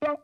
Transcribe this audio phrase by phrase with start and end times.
[0.00, 0.14] Hi.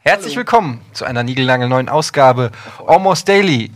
[0.00, 2.50] Herzlich willkommen zu einer niegelnagelneuen neuen Ausgabe
[2.86, 3.70] Almost Daily.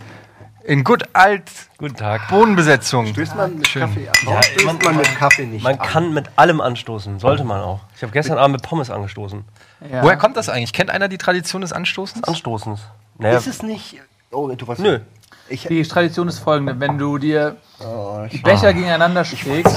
[0.64, 2.28] In gut alt Guten Tag.
[2.28, 3.06] Bodenbesetzung.
[3.06, 3.82] Stößt man mit Schön.
[3.82, 4.14] Kaffee an?
[4.22, 5.86] Ja, Warum stößt man- man, mit Kaffee nicht Man an?
[5.88, 7.80] kann mit allem anstoßen, sollte man auch.
[7.96, 9.44] Ich habe gestern Abend mit Pommes angestoßen.
[9.90, 10.02] Ja.
[10.02, 10.72] Woher kommt das eigentlich?
[10.72, 12.22] Kennt einer die Tradition des Anstoßens?
[12.24, 12.80] Anstoßens.
[13.18, 14.00] Naja, Ist es nicht...
[14.30, 14.78] Oh, du was?
[14.78, 15.00] Nö.
[15.48, 19.76] Ich, Die Tradition ist folgende: Wenn du dir oh, die Becher gegeneinander schlägst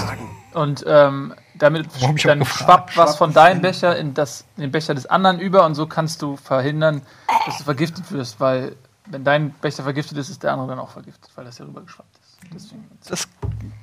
[0.54, 2.16] und ähm, damit Warum?
[2.18, 3.62] Dann schwappt was von deinem.
[3.62, 7.02] Becher in, das, in den Becher des anderen über und so kannst du verhindern,
[7.46, 8.76] dass du vergiftet wirst, weil
[9.08, 12.18] wenn dein Becher vergiftet ist, ist der andere dann auch vergiftet, weil das ja rübergeschwappt
[12.20, 12.38] ist.
[12.54, 12.90] Deswegen,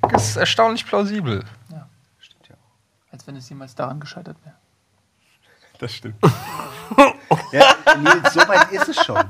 [0.01, 1.43] Das ist erstaunlich plausibel.
[3.11, 4.55] als wenn es jemals daran gescheitert wäre.
[5.79, 6.15] das stimmt.
[7.51, 9.23] ja, Nils, so weit ist es schon.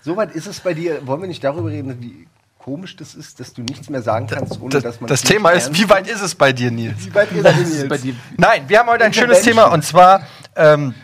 [0.00, 1.06] So weit ist es bei dir.
[1.06, 2.26] Wollen wir nicht darüber reden, wie
[2.58, 5.50] komisch das ist, dass du nichts mehr sagen kannst, ohne Das, dass man das Thema
[5.50, 7.06] ist, wie weit ist es bei dir, Nils?
[7.06, 8.02] Wie weit ist es bei Nils?
[8.02, 8.14] dir.
[8.36, 9.42] Nein, wir haben heute ein schönes.
[9.42, 10.22] Thema und zwar
[10.56, 10.94] ähm,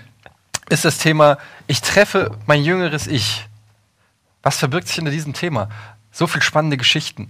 [0.68, 3.46] ist das Thema, ich treffe mein jüngeres Ich.
[4.44, 5.68] Was verbirgt sich hinter diesem Thema?
[6.12, 7.28] So viel spannende Geschichten.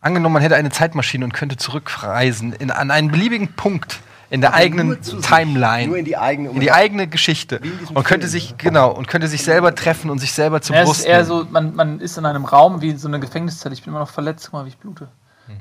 [0.00, 3.98] Angenommen, man hätte eine Zeitmaschine und könnte zurückreisen in, an einen beliebigen Punkt
[4.30, 5.88] in der Aber eigenen zu sich, Timeline.
[5.88, 7.60] nur in die eigene- in die eigene Geschichte.
[7.94, 10.82] Und könnte Film, sich, genau, und könnte sich selber treffen und sich selber zur Ja,
[10.82, 13.72] es Brust ist eher so, man, man ist in einem Raum wie so eine Gefängniszelle.
[13.74, 15.08] Ich bin immer noch verletzt, guck mal, wie ich blute.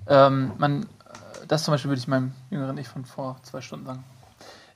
[0.05, 0.85] Ähm, man,
[1.47, 4.03] das zum Beispiel würde ich meinem jüngeren Ich von vor zwei Stunden sagen.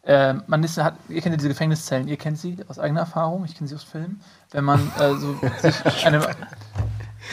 [0.04, 3.46] Ähm, man ist, hat, ihr kennt ja diese Gefängniszellen, ihr kennt sie aus eigener Erfahrung,
[3.46, 4.22] ich kenne sie aus Filmen.
[4.50, 6.24] Wenn man äh, so sich einem,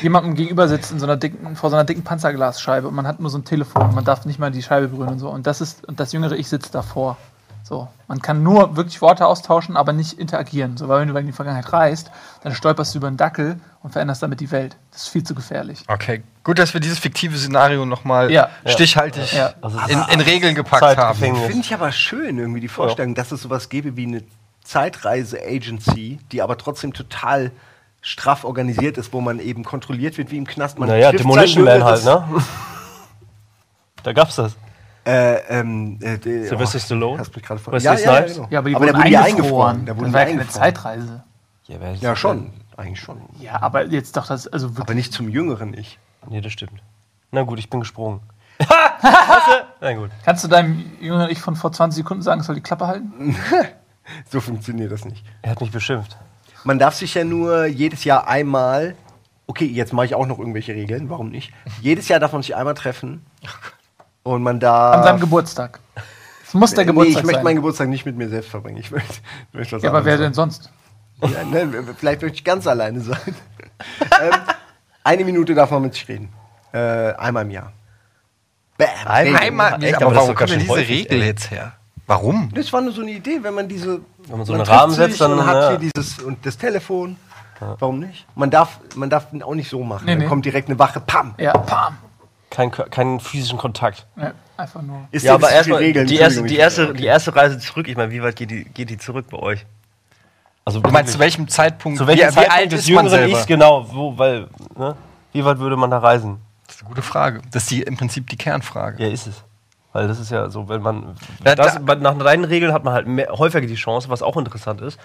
[0.02, 3.20] jemandem gegenüber sitzt in so einer dicken, vor so einer dicken Panzerglasscheibe und man hat
[3.20, 5.30] nur so ein Telefon, man darf nicht mal die Scheibe berühren und so.
[5.30, 7.16] Und das ist, und das jüngere Ich sitzt davor.
[7.69, 10.78] So, man kann nur wirklich Worte austauschen, aber nicht interagieren.
[10.78, 12.10] So, weil wenn du in die Vergangenheit reist,
[12.42, 14.78] dann stolperst du über einen Dackel und veränderst damit die Welt.
[14.91, 15.84] Das ist viel zu gefährlich.
[15.86, 18.48] Okay, gut, dass wir dieses fiktive Szenario nochmal Ja.
[18.64, 19.53] stichhaltig Ja.
[19.88, 21.19] In, in Regeln gepackt haben.
[21.19, 24.22] Finde ich aber schön, irgendwie die Vorstellung, dass es sowas gäbe wie eine
[24.65, 27.50] Zeitreise-Agency, die aber trotzdem total
[28.00, 30.78] straff organisiert ist, wo man eben kontrolliert wird wie im Knast.
[30.78, 32.25] Man naja, Demolition Man halt, ne?
[34.04, 34.56] da gab's das.
[35.08, 37.19] Äh, ähm, äh, Sylvester Stallone?
[37.19, 37.72] Hast mich gerade vor.
[37.72, 38.34] Wesley Snipes?
[38.34, 38.48] genau.
[38.50, 39.76] Ja, aber die aber da wurden die eingefroren.
[39.78, 39.86] eingefroren.
[39.86, 40.62] Da das war ja keine eingefroren.
[40.62, 41.24] Zeitreise.
[41.66, 42.50] Ja, Ja, schon.
[42.76, 43.20] Eigentlich schon.
[43.41, 45.98] Ja, aber jetzt doch das, also Aber nicht zum jüngeren Ich.
[46.28, 46.82] Nee, das stimmt.
[47.32, 48.20] Na gut, ich bin gesprungen.
[49.80, 50.10] Na gut.
[50.24, 53.36] Kannst du deinem jüngeren Ich von vor 20 Sekunden sagen, es soll die Klappe halten?
[54.30, 55.22] So funktioniert das nicht.
[55.42, 56.16] Er hat mich beschimpft.
[56.64, 58.94] Man darf sich ja nur jedes Jahr einmal.
[59.47, 61.10] Okay, jetzt mache ich auch noch irgendwelche Regeln.
[61.10, 61.52] Warum nicht?
[61.82, 63.26] Jedes Jahr darf man sich einmal treffen.
[64.28, 64.97] Und man darf.
[64.97, 65.81] An seinem Geburtstag.
[66.47, 67.44] Es muss der Nee, Geburtstag ich möchte sein.
[67.44, 68.77] meinen Geburtstag nicht mit mir selbst verbringen.
[68.77, 69.15] Ich möchte,
[69.49, 70.71] ich möchte was ja, aber wer anderes denn sonst?
[71.22, 73.19] Ja, ne, vielleicht möchte ich ganz alleine sein.
[74.21, 74.33] ähm,
[75.03, 76.28] eine Minute darf man mit sich reden.
[76.72, 76.78] Äh,
[77.15, 77.72] einmal im Jahr.
[78.77, 78.89] Bam.
[79.06, 79.41] Einmal-.
[79.41, 81.27] Einmal, Echt, aber, warum kommt denn diese häufig, Regel ey.
[81.28, 81.72] jetzt her?
[82.06, 82.50] Warum?
[82.55, 84.00] Das war nur so eine Idee, wenn man diese.
[84.27, 85.69] Wenn man so man einen trifft Rahmen setzt, dann, und hat ja.
[85.71, 87.16] hier dieses und das Telefon.
[87.60, 88.27] Warum nicht?
[88.37, 90.05] Man darf, man darf auch nicht so machen.
[90.05, 90.27] Nee, Dann nee.
[90.27, 91.34] kommt direkt eine Wache, pam.
[91.39, 91.97] Ja, pam.
[92.50, 94.06] Kein, keinen physischen Kontakt.
[94.16, 95.06] Ja, einfach nur.
[95.10, 96.97] Ist Ja, aber erstmal Regeln, die erste, die, ich- erste, okay.
[96.98, 97.86] die erste Reise zurück.
[97.88, 99.66] Ich meine, wie weit geht die, geht die zurück bei euch?
[100.64, 101.98] Also Du meinst, zu welchem Zeitpunkt?
[101.98, 103.38] zu welchem wie, wie Zeitpunkt alt des ist man jüngeren selber?
[103.38, 103.86] Ichs genau?
[103.92, 104.97] Wo, weil, ne?
[105.32, 106.41] Wie weit würde man da reisen?
[106.66, 107.41] Das ist eine gute Frage.
[107.50, 109.03] Das ist die, im Prinzip die Kernfrage.
[109.04, 109.42] Ja, ist es.
[109.92, 111.16] Weil das ist ja so, wenn man.
[111.44, 114.36] Ja, das, da- nach deinen Regeln hat man halt mehr, häufiger die Chance, was auch
[114.36, 114.98] interessant ist.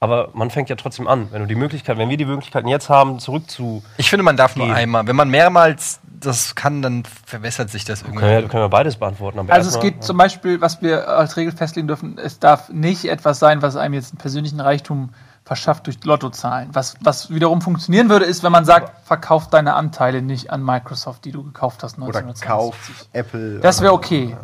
[0.00, 1.26] Aber man fängt ja trotzdem an.
[1.32, 3.82] Wenn du die Möglichkeit, wenn wir die Möglichkeiten jetzt haben, zurück zu.
[3.96, 5.04] Ich finde, man darf nur einmal.
[5.08, 8.20] Wenn man mehrmals das kann, dann verwässert sich das irgendwie.
[8.20, 9.38] Können wir, können wir beides beantworten.
[9.38, 13.04] Aber Also es geht zum Beispiel, was wir als Regel festlegen dürfen, es darf nicht
[13.06, 15.10] etwas sein, was einem jetzt einen persönlichen Reichtum
[15.44, 16.68] verschafft durch Lottozahlen.
[16.74, 21.24] Was, was wiederum funktionieren würde, ist, wenn man sagt, verkauf deine Anteile nicht an Microsoft,
[21.24, 22.46] die du gekauft hast Oder 1920.
[22.46, 23.60] Kauf, Apple.
[23.60, 24.36] Das wäre okay.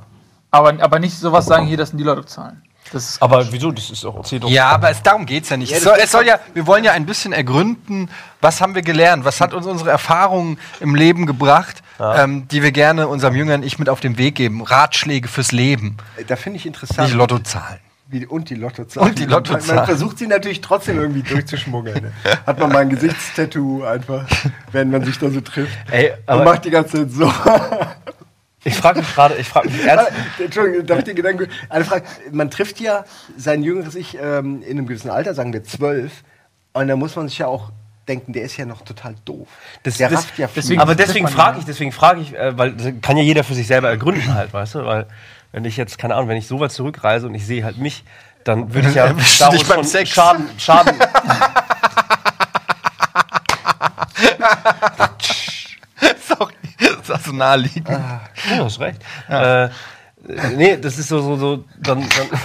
[0.51, 2.63] Aber, aber nicht sowas sagen, hier, das sind die Lottozahlen.
[2.95, 3.73] Das ist Aber wieso?
[3.73, 4.23] Das ist auch.
[4.25, 4.49] Doch.
[4.49, 5.73] Ja, aber es, darum geht es ja nicht.
[5.73, 8.09] Ja, es, soll, es soll ja, wir wollen ja ein bisschen ergründen,
[8.41, 12.71] was haben wir gelernt, was hat uns unsere Erfahrungen im Leben gebracht, ähm, die wir
[12.71, 14.63] gerne unserem jüngeren Ich mit auf den Weg geben.
[14.63, 15.97] Ratschläge fürs Leben,
[16.29, 17.09] Da finde ich interessant.
[17.09, 17.81] nicht Lottozahlen.
[18.07, 19.09] Wie, und die Lottozahlen.
[19.09, 19.67] Und die Lottozahlen.
[19.67, 22.01] Man, man versucht sie natürlich trotzdem irgendwie durchzuschmuggeln.
[22.01, 22.13] Ne?
[22.47, 24.25] Hat man mal ein Gesichtstattoo einfach,
[24.71, 25.77] wenn man sich da so trifft.
[25.91, 27.33] Ey, und macht die ganze Zeit so.
[28.65, 30.11] Ich frage mich gerade, ich frage mich ernst.
[30.39, 31.49] Entschuldigung, darf ich den Gedanken.
[31.69, 32.05] Eine Frage.
[32.33, 33.05] Man trifft ja
[33.37, 36.13] sein jüngeres Ich ähm, in einem gewissen Alter, sagen wir zwölf.
[36.73, 37.71] Und da muss man sich ja auch
[38.09, 39.49] denken, der ist ja noch total doof.
[39.83, 42.73] Das- der das- rafft ja deswegen- aber deswegen frage ich, deswegen frage ich, äh, weil
[42.73, 44.85] das kann ja jeder für sich selber ergründen halt, weißt du?
[44.85, 45.07] Weil
[45.53, 48.05] wenn ich jetzt, keine Ahnung, wenn ich so weit zurückreise und ich sehe halt mich,
[48.45, 49.07] dann würde ich ja
[49.39, 50.11] daraus beim schon Sex?
[50.11, 50.95] Schaden, Schaden.
[57.15, 57.89] Sorry, das ist so naheliegend.
[57.89, 58.21] Ja,
[58.57, 59.03] du hast recht.
[59.29, 59.69] Äh,
[60.57, 62.39] nee, das ist so, so, so dann, dann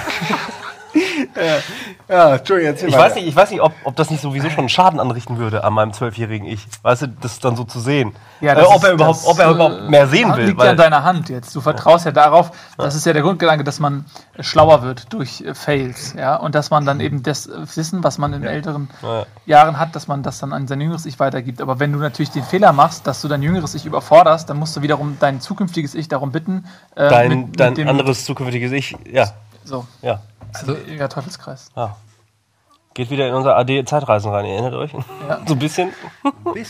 [2.07, 3.03] Ja, Entschuldigung, erzähl ich weiter.
[3.05, 5.73] weiß nicht, ich weiß nicht ob, ob das nicht sowieso schon Schaden anrichten würde an
[5.73, 6.65] meinem zwölfjährigen Ich.
[6.81, 8.13] Weißt du, das dann so zu sehen.
[8.41, 10.45] Ja, äh, das ob ist- er überhaupt, das, ob er äh, überhaupt mehr sehen will.
[10.47, 11.55] Liegt ja in deiner Hand jetzt.
[11.55, 14.05] Du vertraust ja darauf, das ist ja der Grundgedanke, dass man
[14.39, 18.17] schlauer wird durch äh, Fails, ja, und dass man dann eben das äh, Wissen, was
[18.17, 19.25] man in älteren Ja.
[19.45, 21.61] Jahren hat, dass man das dann an sein jüngeres Ich weitergibt.
[21.61, 24.75] Aber wenn du natürlich den Fehler machst, dass du dein jüngeres Ich überforderst, dann musst
[24.75, 26.65] du wiederum dein zukünftiges Ich darum bitten,
[26.95, 29.25] äh, dein, mit- mit dein dem- anderes zukünftiges Ich, ja,
[29.63, 30.21] So, ja,
[30.53, 31.69] also, ja, Teufelskreis.
[31.75, 31.95] ja.
[32.95, 34.91] Geht wieder in unser AD-Zeitreisen rein, ihr erinnert euch?
[35.47, 35.91] So ein bisschen.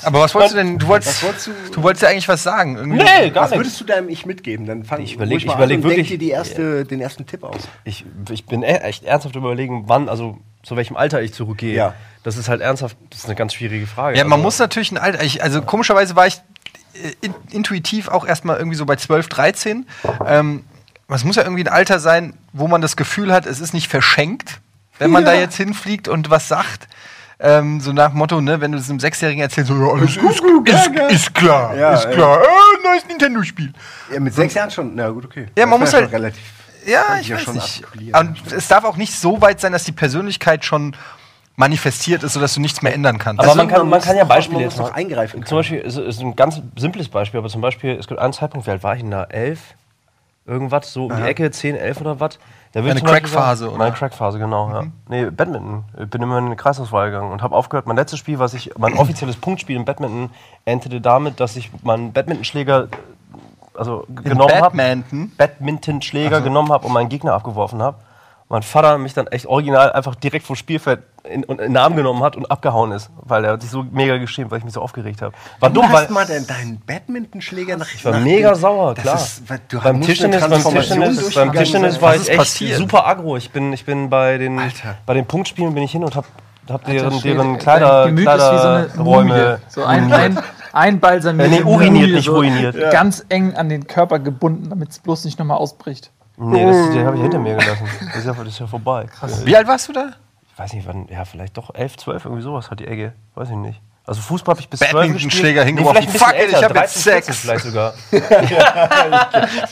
[0.04, 0.78] Aber was wolltest du denn?
[0.78, 2.76] Du wolltest, wolltest du- du wolltest ja eigentlich was sagen.
[2.76, 2.98] Irgendwie.
[3.02, 3.60] Nee, gar Was nicht.
[3.62, 4.66] würdest du deinem Ich mitgeben?
[4.68, 6.86] Dann fang Ich überleg- ruhig mal ich überleg an und denk wirklich- dir die erste,
[6.86, 7.62] den ersten Tipp aus.
[7.86, 11.74] Ich, ich bin e- echt ernsthaft überlegen, wann, also zu welchem Alter ich zurückgehe.
[11.74, 11.94] Ja.
[12.24, 14.18] Das ist halt ernsthaft, das ist eine ganz schwierige Frage.
[14.18, 15.24] Ja, man Also, muss natürlich ein Alter.
[15.24, 16.42] Ich, also komischerweise war ich
[17.02, 19.88] äh, in, intuitiv auch erstmal irgendwie so bei 12, 13.
[20.28, 20.66] Ähm,
[21.16, 23.88] es muss ja irgendwie ein Alter sein, wo man das Gefühl hat, es ist nicht
[23.90, 24.60] verschenkt,
[25.00, 25.32] wenn man Ja.
[25.34, 26.88] da jetzt hinfliegt und was sagt.
[27.42, 30.18] Ähm, so nach dem Motto, ne, wenn du es einem Sechsjährigen erzählst, so, ja, alles
[30.18, 32.12] ist, ist, ist, ist klar, Ja, ist ja.
[32.12, 33.72] klar, äh, neues Nintendo-Spiel.
[34.14, 34.94] Ja, mit sechs Jahren schon.
[34.94, 35.48] Na gut, okay.
[35.58, 36.44] Ja, man muss halt- relativ.
[36.86, 37.84] Ja, ich ja weiß schon nicht.
[38.14, 40.96] Und es darf auch nicht so weit sein, dass die Persönlichkeit schon
[41.56, 43.40] manifestiert ist, sodass du nichts mehr ändern kannst.
[43.42, 46.20] Aber Also man kann, man kann ja Beispiele jetzt mal- eingreifen Zum Beispiel, ist, ist
[46.22, 49.02] ein ganz simples Beispiel, aber zum Beispiel, es gibt einen Zeitpunkt, wie alt war ich
[49.02, 49.24] denn da?
[49.26, 49.60] Elf?
[50.50, 52.40] Irgendwas, so um die Ecke, 10, 11 oder was?
[52.72, 53.78] Da Beispiel Crack-Phase, oder?
[53.78, 54.84] Meine Crack-Phase, genau, ja.
[55.08, 55.84] Nee, Badminton.
[56.02, 57.86] Ich bin immer in eine Kreisauswahl gegangen und habe aufgehört.
[57.86, 60.32] Mein letztes Spiel, was ich, mein offizielles Punktspiel im Badminton,
[60.66, 62.88] endete damit, dass ich meinen Badmintonschläger
[63.76, 64.76] also genommen habe.
[64.76, 65.32] Badminton?
[65.38, 67.98] Badmintonschläger genommen habe und meinen Gegner abgeworfen habe.
[68.52, 72.24] Mein Vater mich dann echt original einfach direkt vom Spielfeld in, in den Arm genommen
[72.24, 74.82] hat und abgehauen ist, weil er hat sich so mega geschämt, weil ich mich so
[74.82, 75.36] aufgeregt habe.
[75.60, 79.04] War Du dumm, weil hast mal deinen, deinen Badmintonschläger nach ich war mega sauer, das
[79.04, 79.16] klar.
[79.18, 82.78] Ist, weil du beim Tischtennis, beim Tischtennis, beim Tischtennis war ich echt passiert?
[82.80, 83.38] super aggro.
[83.38, 84.98] Ich bin, ich bin bei den, Alter.
[85.06, 86.26] bei den Punktspielen bin ich hin und hab,
[86.68, 88.24] hab deren, Schwede, deren dein Kleider, wie so.
[88.24, 90.40] Kleiderräume So ein, ein,
[90.74, 92.76] ein Äh, nee, uriniert, nicht ruiniert.
[92.76, 92.90] Ja.
[92.90, 96.10] Ganz eng an den Körper gebunden, damit es bloß nicht nochmal ausbricht.
[96.42, 97.86] Nee, das, den habe ich hinter mir gelassen.
[98.00, 99.06] Das ist ja, das ist ja vorbei.
[99.06, 99.46] Krass.
[99.46, 100.14] Wie alt warst du da?
[100.52, 103.14] Ich weiß nicht, wann, ja, vielleicht doch 11, 12, irgendwie sowas hat die Ecke.
[103.36, 103.82] Weiß ich nicht.
[104.06, 105.78] Also Fußball habe ich bis 12 Badmintonschläger gespielt.
[105.78, 106.10] hingeworfen.
[106.10, 107.38] vielleicht ein bisschen Fuck it, ich älter, hab jetzt 13, 14 Sex.
[107.40, 107.94] vielleicht sogar.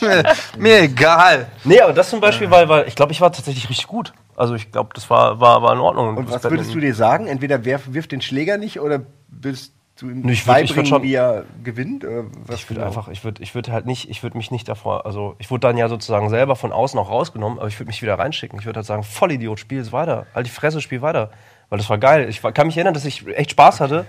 [0.00, 0.24] mir,
[0.58, 1.46] mir egal.
[1.64, 4.12] Nee, aber das zum Beispiel, weil, weil ich glaube, ich war tatsächlich richtig gut.
[4.36, 6.16] Also ich glaube, das war, war, war in Ordnung.
[6.16, 7.26] Und was würdest du dir sagen?
[7.26, 11.02] Entweder wirf, wirf den Schläger nicht oder willst du ihm ich würd- ich würd schon-
[11.02, 12.04] wie er gewinnt?
[12.46, 12.86] Was Ich würde genau?
[12.86, 15.60] einfach, ich würde ich würd halt nicht, ich würde mich nicht davor, also ich wurde
[15.60, 18.58] dann ja sozusagen selber von außen auch rausgenommen, aber ich würde mich wieder reinschicken.
[18.58, 20.26] Ich würde halt sagen, Vollidiot, spiel es weiter.
[20.34, 21.30] Halt die Fresse, spiel weiter.
[21.68, 22.28] Weil das war geil.
[22.28, 24.06] Ich kann mich erinnern, dass ich echt Spaß hatte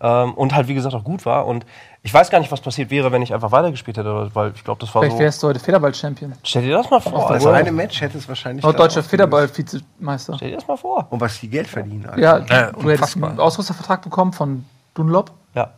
[0.00, 1.46] ähm, und halt, wie gesagt, auch gut war.
[1.46, 1.66] Und
[2.02, 4.80] ich weiß gar nicht, was passiert wäre, wenn ich einfach weitergespielt hätte, weil ich glaube,
[4.80, 5.22] das war Vielleicht so.
[5.22, 6.32] wärst du heute Federball-Champion.
[6.42, 7.30] Stell dir das mal vor.
[7.30, 8.64] Also eine Match hätte es wahrscheinlich.
[8.64, 10.34] Norddeutscher auch Federball-Vizemeister.
[10.36, 11.06] Stell dir das mal vor.
[11.10, 12.06] Und was die Geld verdienen.
[12.06, 12.20] Alter.
[12.20, 15.30] Ja, Äh, du hättest einen Ausrüstervertrag bekommen von Dunlop.
[15.54, 15.74] Ja.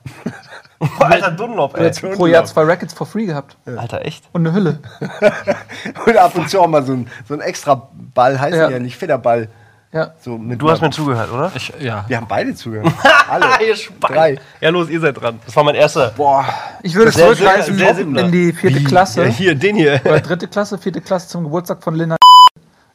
[1.01, 1.85] Alter Dunlop, Du ey.
[1.87, 3.57] hättest pro Jahr zwei Rackets for free gehabt.
[3.67, 4.25] Alter, echt?
[4.33, 4.79] Und eine Hülle.
[6.07, 8.69] Und ab und zu auch mal so ein, so ein extra Ball heißt Ja.
[8.71, 8.79] ja.
[8.79, 9.49] nicht Federball.
[9.93, 10.13] Ja.
[10.21, 11.53] So mit Du hast mir zugehört, oder?
[11.55, 12.05] Ich, ja.
[12.09, 12.93] Wir haben beide zugehört.
[13.31, 13.47] Alle.
[13.65, 13.77] Ihr.
[14.01, 14.39] Drei.
[14.61, 15.39] Ja, los, ihr seid dran.
[15.47, 16.11] Das war mein erster.
[16.17, 16.45] Boah.
[16.83, 17.79] Ich würde zurückreisen
[18.19, 19.23] in die vierte Klasse.
[19.25, 20.01] Ja, hier, den hier.
[20.05, 22.17] Oder dritte Klasse, vierte Klasse zum Geburtstag von Linda.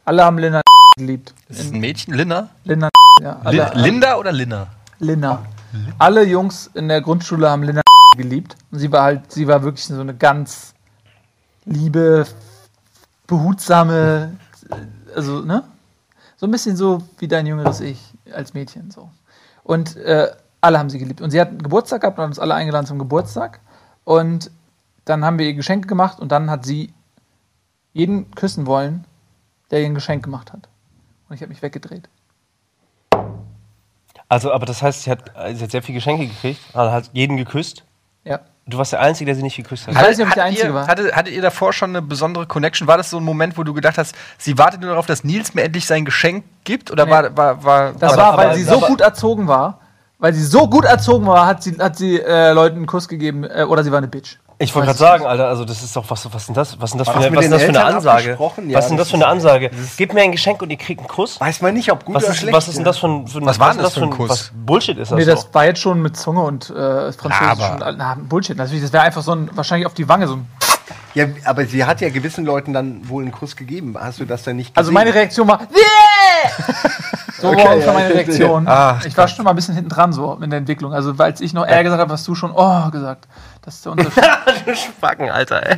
[0.03, 0.61] Alle haben Linda
[0.97, 1.33] geliebt.
[1.47, 2.49] Das ist ein Mädchen, Linda?
[2.65, 2.89] Linda.
[3.21, 4.67] Ja, alle, Linda oder Linda?
[4.99, 5.41] Linda.
[5.97, 7.81] Alle Jungs in der Grundschule haben Linda
[8.17, 8.55] geliebt.
[8.71, 10.73] Und sie war halt, sie war wirklich so eine ganz
[11.65, 12.25] liebe,
[13.27, 14.37] behutsame,
[15.15, 15.63] also, ne?
[16.37, 19.09] So ein bisschen so wie dein jüngeres Ich als Mädchen, so.
[19.63, 21.21] Und äh, alle haben sie geliebt.
[21.21, 23.59] Und sie hat einen Geburtstag gehabt und hat uns alle eingeladen zum Geburtstag.
[24.03, 24.51] Und
[25.05, 26.93] dann haben wir ihr Geschenke gemacht und dann hat sie
[27.93, 29.05] jeden küssen wollen,
[29.71, 30.69] der ihr ein Geschenk gemacht hat.
[31.27, 32.09] Und ich habe mich weggedreht.
[34.29, 37.35] Also, aber das heißt, sie hat, sie hat sehr viele Geschenke gekriegt, also hat jeden
[37.35, 37.83] geküsst.
[38.23, 38.39] Ja.
[38.67, 39.95] Du warst der Einzige, der sie nicht geküsst hat.
[39.95, 40.87] Ich weiß nicht, ob ich der Hattet Einzige ihr, war.
[40.87, 42.87] Hattet, hattet ihr davor schon eine besondere Connection?
[42.87, 45.55] War das so ein Moment, wo du gedacht hast, sie wartet nur darauf, dass Nils
[45.55, 46.91] mir endlich sein Geschenk gibt?
[46.91, 47.11] Oder Nee.
[47.11, 49.79] war, war, war, Das war war, weil aber- sie so aber- gut erzogen war.
[50.19, 53.45] Weil sie so gut erzogen war, hat sie, hat sie äh, Leuten einen Kuss gegeben.
[53.45, 54.37] Äh, oder sie war eine Bitch.
[54.61, 56.81] Ich wollte gerade sagen, Alter, also das ist doch, was, was denn das?
[56.81, 58.31] Was denn das, für eine, was das für eine Ansage?
[58.31, 59.71] Ja, was ist denn das das für eine Ansage?
[59.95, 61.39] Gebt mir ein Geschenk und ihr kriegt einen Kuss?
[61.39, 62.57] Weiß man nicht, ob gut Was oder ist, schlecht.
[62.57, 64.29] was ist denn das für ein, für Was war denn ist das für ein Kuss?
[64.29, 67.47] Was Bullshit ist das Nee, das war jetzt schon mit Zunge und äh, Französisch.
[67.47, 68.81] Aber- und, na, Bullshit, natürlich.
[68.83, 70.47] Das wäre einfach so ein, wahrscheinlich auf die Wange so ein.
[71.15, 73.95] Ja, aber sie hat ja gewissen Leuten dann wohl einen Kuss gegeben.
[73.97, 74.77] Hast du das dann nicht gesehen?
[74.77, 76.08] Also meine Reaktion war, yeah!
[77.41, 78.13] So Okay, war ja, für meine.
[78.13, 78.65] Reaktion.
[78.67, 80.93] Ach, ich war schon mal ein bisschen hinten dran so in der Entwicklung.
[80.93, 83.27] Also, als ich noch R gesagt habe, hast du schon Oh gesagt.
[83.63, 84.23] Das ist der Unterschied.
[84.65, 85.77] Du Spacken, Alter, ey.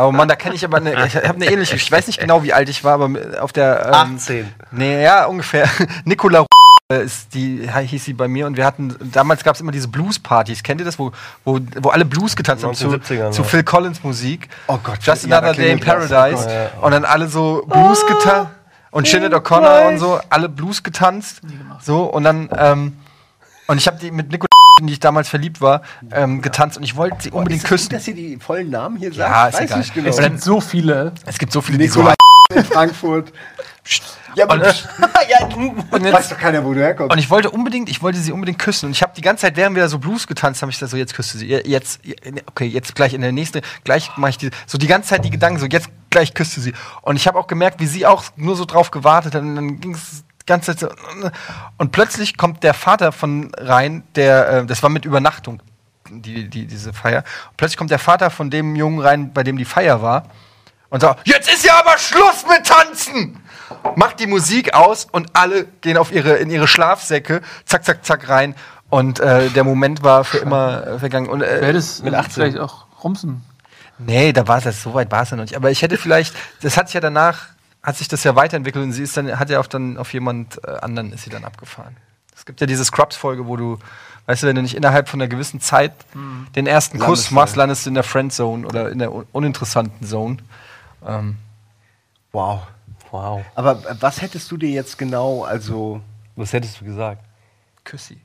[0.00, 2.42] Oh Mann, da kenne ich aber eine, ich habe eine ähnliche, ich weiß nicht genau,
[2.42, 4.54] wie alt ich war, aber auf der ähm, 18.
[4.72, 5.68] Nee, ja, ungefähr.
[6.04, 6.46] Nicola
[6.92, 9.88] äh, ist die hieß sie bei mir und wir hatten damals gab es immer diese
[9.88, 10.62] Blues Partys.
[10.62, 11.12] Kennt ihr das, wo,
[11.44, 13.44] wo, wo alle Blues getanzt haben zu, 1970ern, zu.
[13.44, 14.48] Phil Collins Musik?
[14.66, 15.80] Oh Gott, Just ja, Another Day in.
[15.80, 16.84] Paradise Oh Gott.
[16.84, 18.50] und dann alle so Blues getanzt
[18.94, 21.40] und Shinnet O'Connor und so alle Blues getanzt.
[21.82, 22.96] So und dann ähm,
[23.66, 24.48] und ich habe die mit Nicola
[24.80, 27.70] in die ich damals verliebt war, ähm, getanzt und ich wollte sie unbedingt Ist das
[27.70, 27.90] gut, küssen.
[27.92, 29.54] dass ihr die vollen Namen hier Ja, sagt?
[29.54, 29.78] ist Weiß egal.
[29.78, 30.08] nicht genau.
[30.08, 31.12] Es gibt so viele.
[31.26, 32.14] Es gibt so viele, die so Nicola
[32.52, 33.32] in Frankfurt.
[34.34, 35.44] Ja, aber Und, äh,
[35.90, 37.12] und weiß jetzt, doch keiner, wo du herkommst.
[37.12, 38.86] Und ich wollte unbedingt, ich wollte sie unbedingt küssen.
[38.86, 40.90] Und ich habe die ganze Zeit, während wir da so Blues getanzt haben, ich gesagt,
[40.90, 41.46] so jetzt küsste sie.
[41.48, 42.00] Jetzt,
[42.46, 44.50] okay, jetzt gleich in der nächsten, gleich mache ich die.
[44.66, 46.72] So die ganze Zeit die Gedanken, so jetzt gleich küsste sie.
[47.02, 49.42] Und ich habe auch gemerkt, wie sie auch nur so drauf gewartet hat.
[49.42, 51.30] Und dann ging es die ganze Zeit so.
[51.76, 55.60] Und plötzlich kommt der Vater von rein, der, äh, das war mit Übernachtung,
[56.08, 57.24] die, die, diese Feier.
[57.50, 60.28] Und plötzlich kommt der Vater von dem Jungen rein, bei dem die Feier war.
[60.88, 63.40] Und sagt, jetzt ist ja aber Schluss mit Tanzen!
[63.96, 68.28] Macht die Musik aus und alle gehen auf ihre, in ihre Schlafsäcke, zack, zack, zack
[68.28, 68.54] rein.
[68.88, 71.28] Und äh, der Moment war für immer äh, vergangen.
[71.28, 72.32] Und, Wäre äh, das mit 18.
[72.32, 73.42] vielleicht auch rumsen.
[73.98, 75.56] Nee, da war das, so weit war es ja noch nicht.
[75.56, 77.46] Aber ich hätte vielleicht, das hat sich ja danach,
[77.82, 80.60] hat sich das ja weiterentwickelt und sie ist dann, hat ja auf, dann auf jemand
[80.64, 81.96] äh, anderen ist sie dann abgefahren.
[82.36, 83.78] Es gibt ja diese Scrubs-Folge, wo du,
[84.26, 85.92] weißt du, wenn du nicht innerhalb von einer gewissen Zeit
[86.54, 87.34] den ersten Kuss Landest du.
[87.34, 90.38] machst, landest du in der Friendzone oder in der un uninteressanten Zone.
[91.06, 91.36] Ähm,
[92.32, 92.62] wow.
[93.10, 93.44] Wow.
[93.54, 96.00] Aber äh, was hättest du dir jetzt genau, also.
[96.34, 97.24] Was hättest du gesagt?
[97.84, 98.20] Küssi.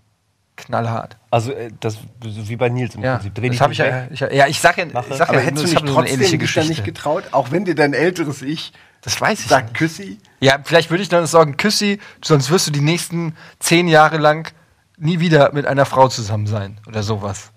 [0.60, 1.18] Knallhart.
[1.32, 3.36] Also, äh, das wie bei Nils im Ja, Prinzip.
[3.36, 4.48] Dreh das dich habe ich nicht ja, ich, ja.
[4.48, 6.38] Ich sag ja, ich sag ja, hättest du ich nicht habe so eine trotzdem ähnliche
[6.38, 6.84] dich da nicht Geschichte.
[6.92, 9.48] getraut, auch wenn dir dein älteres Ich Das weiß ich.
[9.48, 9.74] sagt.
[9.74, 10.18] Küssi?
[10.40, 14.52] Ja, vielleicht würde ich dann sagen, Küssi, sonst wirst du die nächsten zehn Jahre lang
[14.98, 17.52] nie wieder mit einer Frau zusammen sein oder sowas.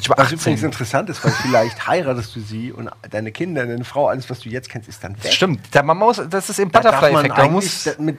[0.00, 0.64] Ich war Was übrigens 18.
[0.66, 4.48] interessant ist, weil vielleicht heiratest du sie und deine Kinder, deine Frau, alles, was du
[4.48, 5.22] jetzt kennst, ist dann weg.
[5.24, 5.74] Das stimmt.
[5.74, 7.36] Der, man muss, das ist eben Da darf man Butterfly-Effekt.
[7.36, 8.18] Man eigentlich muss, da- mit,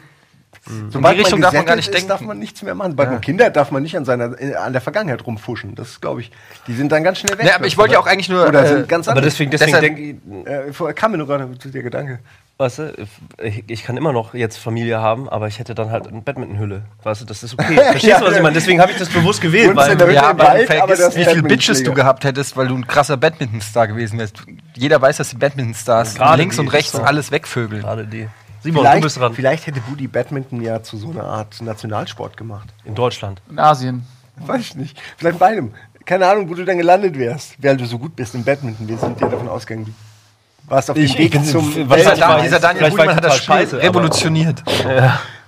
[0.69, 2.09] in sobald die Richtung darf man gar nicht ist, denken.
[2.09, 2.95] darf man nichts mehr machen.
[2.95, 5.75] Bei den Kindern darf man nicht an, seiner, äh, an der Vergangenheit rumfuschen.
[5.75, 6.31] Das glaube ich.
[6.67, 7.45] Die sind dann ganz schnell weg.
[7.45, 9.33] Nee, aber ich wollte ja auch eigentlich nur, Oder äh, sind ganz Aber anders.
[9.33, 12.19] deswegen, deswegen denke ich, Äh, vorher kam mir nur gerade zu der Gedanke.
[12.57, 12.93] weißt du,
[13.41, 16.83] ich, ich kann immer noch jetzt Familie haben, aber ich hätte dann halt eine Badmintonhülle.
[17.03, 17.75] Weißt du, das ist okay.
[17.91, 18.53] Verstehst du, was ich meine?
[18.53, 20.13] Deswegen habe ich das bewusst gewählt, in weil.
[20.13, 22.75] Ja, im weil Wald, aber vergisst, das wie viele Bitches du gehabt hättest, weil du
[22.75, 24.43] ein krasser Badminton-Star gewesen wärst.
[24.75, 27.81] Jeder weiß, dass die Badminton-Stars links die, und rechts alles wegvögeln.
[27.81, 28.27] Gerade die.
[28.61, 29.33] Simon, du Vielleicht, bist dran.
[29.33, 32.69] vielleicht hätte Budi Badminton ja zu so einer Art Nationalsport gemacht.
[32.83, 33.41] In Deutschland.
[33.49, 34.05] In Asien.
[34.37, 35.01] Weiß ich nicht.
[35.17, 35.73] Vielleicht beidem.
[36.05, 38.87] Keine Ahnung, wo du dann gelandet wärst, weil du so gut bist im Badminton.
[38.87, 42.41] Wir sind ja davon ausgegangen, du warst auf dem Weg zum was Dieser, Dan war-
[42.41, 44.63] dieser Daniel Buhlmann hat das Spiel scheiße, revolutioniert.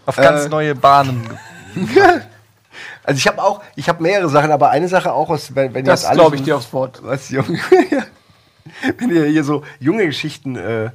[0.06, 1.27] Auf ganz Äh, neue Bahnen.
[3.03, 5.86] Also ich habe auch, ich habe mehrere Sachen, aber eine Sache auch aus, wenn, wenn
[5.86, 7.00] ihr Das glaube ich dir aufs Wort.
[7.03, 7.46] was jung,
[9.00, 10.91] wenn ihr hier so junge Geschichten, äh,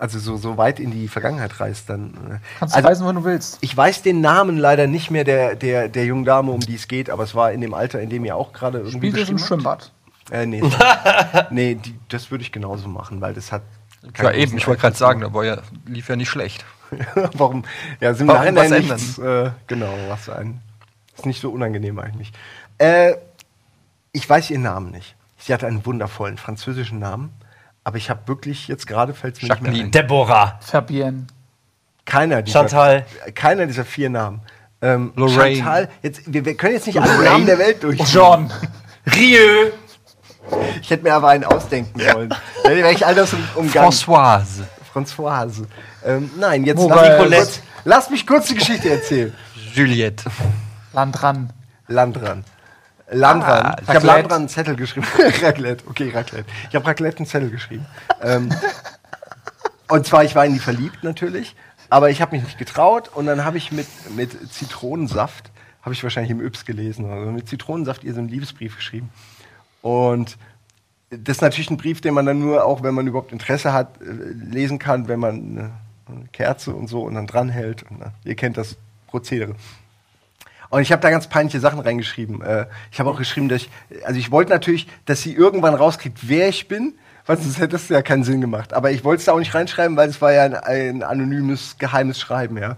[0.00, 2.14] also so, so weit in die Vergangenheit reist, dann.
[2.14, 3.58] Äh, Kannst du also, reisen, wenn du willst.
[3.60, 6.88] ich weiß den Namen leider nicht mehr der, der, der jungen Dame, um die es
[6.88, 9.28] geht, aber es war in dem Alter, in dem ihr auch gerade irgendwie Spielt es
[9.28, 9.38] im.
[9.38, 9.92] Schwimmbad.
[10.30, 10.62] Äh, nee,
[11.50, 13.62] nee die, das würde ich genauso machen, weil das hat.
[14.16, 16.64] Ja, eben, ich wollte gerade sagen, aber ja, lief ja nicht schlecht.
[17.34, 17.64] Warum?
[18.00, 20.60] Ja, sind Warum was nichts, äh, genau, was ein.
[21.14, 22.32] Ist nicht so unangenehm eigentlich.
[22.78, 23.16] Äh,
[24.12, 25.14] ich weiß ihren Namen nicht.
[25.36, 27.30] Sie hatte einen wundervollen französischen Namen,
[27.84, 29.88] aber ich habe wirklich, jetzt gerade fällt es mir nicht mehr Jacqueline.
[29.88, 29.92] ein.
[29.92, 30.58] Deborah.
[30.60, 31.26] Fabienne.
[32.04, 33.06] Keiner dieser, Chantal.
[33.34, 34.42] keiner dieser vier Namen.
[34.82, 35.56] Ähm, Lorraine.
[35.56, 37.98] Chantal, jetzt, wir, wir können jetzt nicht alle Namen der Welt durch.
[38.12, 38.50] John.
[39.14, 39.70] Rieu.
[40.80, 42.34] Ich hätte mir aber einen ausdenken sollen.
[42.64, 43.92] Dann wäre ich alles um, umgangen.
[43.92, 44.64] Françoise.
[44.92, 45.66] Françoise.
[46.04, 47.36] Ähm, nein, jetzt lass mich, Nicolette.
[47.36, 49.32] kurz, lass mich kurz die Geschichte erzählen.
[49.74, 50.24] Juliette.
[50.92, 51.52] Landran.
[51.86, 52.44] Landran.
[53.10, 53.66] Landran.
[53.66, 54.06] Ah, ich habe.
[54.06, 55.06] Landran einen Zettel geschrieben.
[55.42, 56.46] Raclette, okay, Raclette.
[56.68, 57.86] Ich habe Raclette einen Zettel geschrieben.
[58.22, 58.50] ähm,
[59.88, 61.56] und zwar, ich war in die verliebt natürlich,
[61.88, 65.50] aber ich habe mich nicht getraut und dann habe ich mit, mit Zitronensaft,
[65.82, 69.10] habe ich wahrscheinlich im Yps gelesen, also mit Zitronensaft ihr so einen Liebesbrief geschrieben.
[69.82, 70.38] Und
[71.10, 74.00] das ist natürlich ein Brief, den man dann nur, auch wenn man überhaupt Interesse hat,
[74.00, 75.70] äh, lesen kann, wenn man eine,
[76.06, 77.84] eine Kerze und so und dann dranhält.
[77.90, 78.76] Und, äh, ihr kennt das
[79.08, 79.56] Prozedere.
[80.70, 82.40] Und ich habe da ganz peinliche Sachen reingeschrieben.
[82.42, 83.70] Äh, ich habe auch geschrieben, dass ich,
[84.04, 86.94] also ich wollte natürlich, dass sie irgendwann rauskriegt, wer ich bin,
[87.26, 88.72] weil sonst hätte das ja keinen Sinn gemacht.
[88.72, 91.76] Aber ich wollte es da auch nicht reinschreiben, weil es war ja ein, ein anonymes,
[91.78, 92.76] geheimes Schreiben, ja.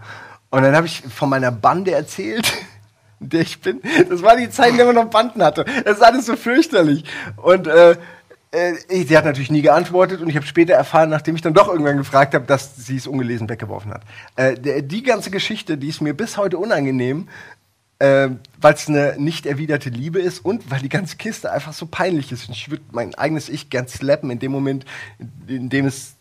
[0.50, 2.52] Und dann habe ich von meiner Bande erzählt,
[3.20, 3.80] in der ich bin.
[4.10, 5.64] Das war die Zeit, in der man noch Banden hatte.
[5.84, 7.04] Das ist alles so fürchterlich.
[7.36, 7.96] Und äh,
[8.52, 11.68] Äh, sie hat natürlich nie geantwortet und ich habe später erfahren, nachdem ich dann doch
[11.68, 14.02] irgendwann gefragt habe, dass sie es ungelesen weggeworfen hat.
[14.36, 17.28] Äh, der, die ganze Geschichte, die ist mir bis heute unangenehm,
[18.02, 18.30] äh,
[18.60, 22.32] weil es eine nicht erwiderte Liebe ist und weil die ganze Kiste einfach so peinlich
[22.32, 22.48] ist.
[22.48, 24.84] Und ich würde mein eigenes Ich gern slappen in dem Moment,
[25.46, 26.14] in dem es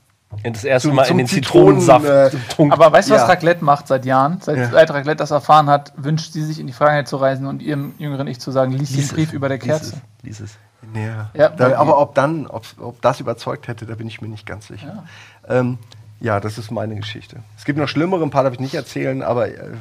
[0.44, 2.74] Das erste Zum- Mal zum in den Zitronen, Zitronensaft äh, tunkt.
[2.74, 3.28] Aber weißt du, was Ja.
[3.28, 4.40] Raclette macht seit Jahren?
[4.42, 4.70] Seit, Ja.
[4.70, 7.94] seit Raclette das erfahren hat, wünscht sie sich in die Freiheit zu reisen und ihrem
[7.98, 10.02] jüngeren Ich zu sagen, lies den Brief über der Kerze.
[10.22, 10.58] Lies es.
[10.96, 14.30] Ja, Ja, da, aber ob dann, ob, ob das überzeugt hätte, da bin ich mir
[14.30, 15.04] nicht ganz sicher.
[15.48, 15.78] Ja, ähm,
[16.22, 17.38] ja das ist meine Geschichte.
[17.58, 19.74] Es gibt noch schlimmere, ein paar darf ich nicht erzählen, aber äh,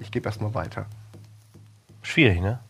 [0.00, 0.86] ich gebe erstmal weiter.
[2.06, 2.60] Schwierig, ne?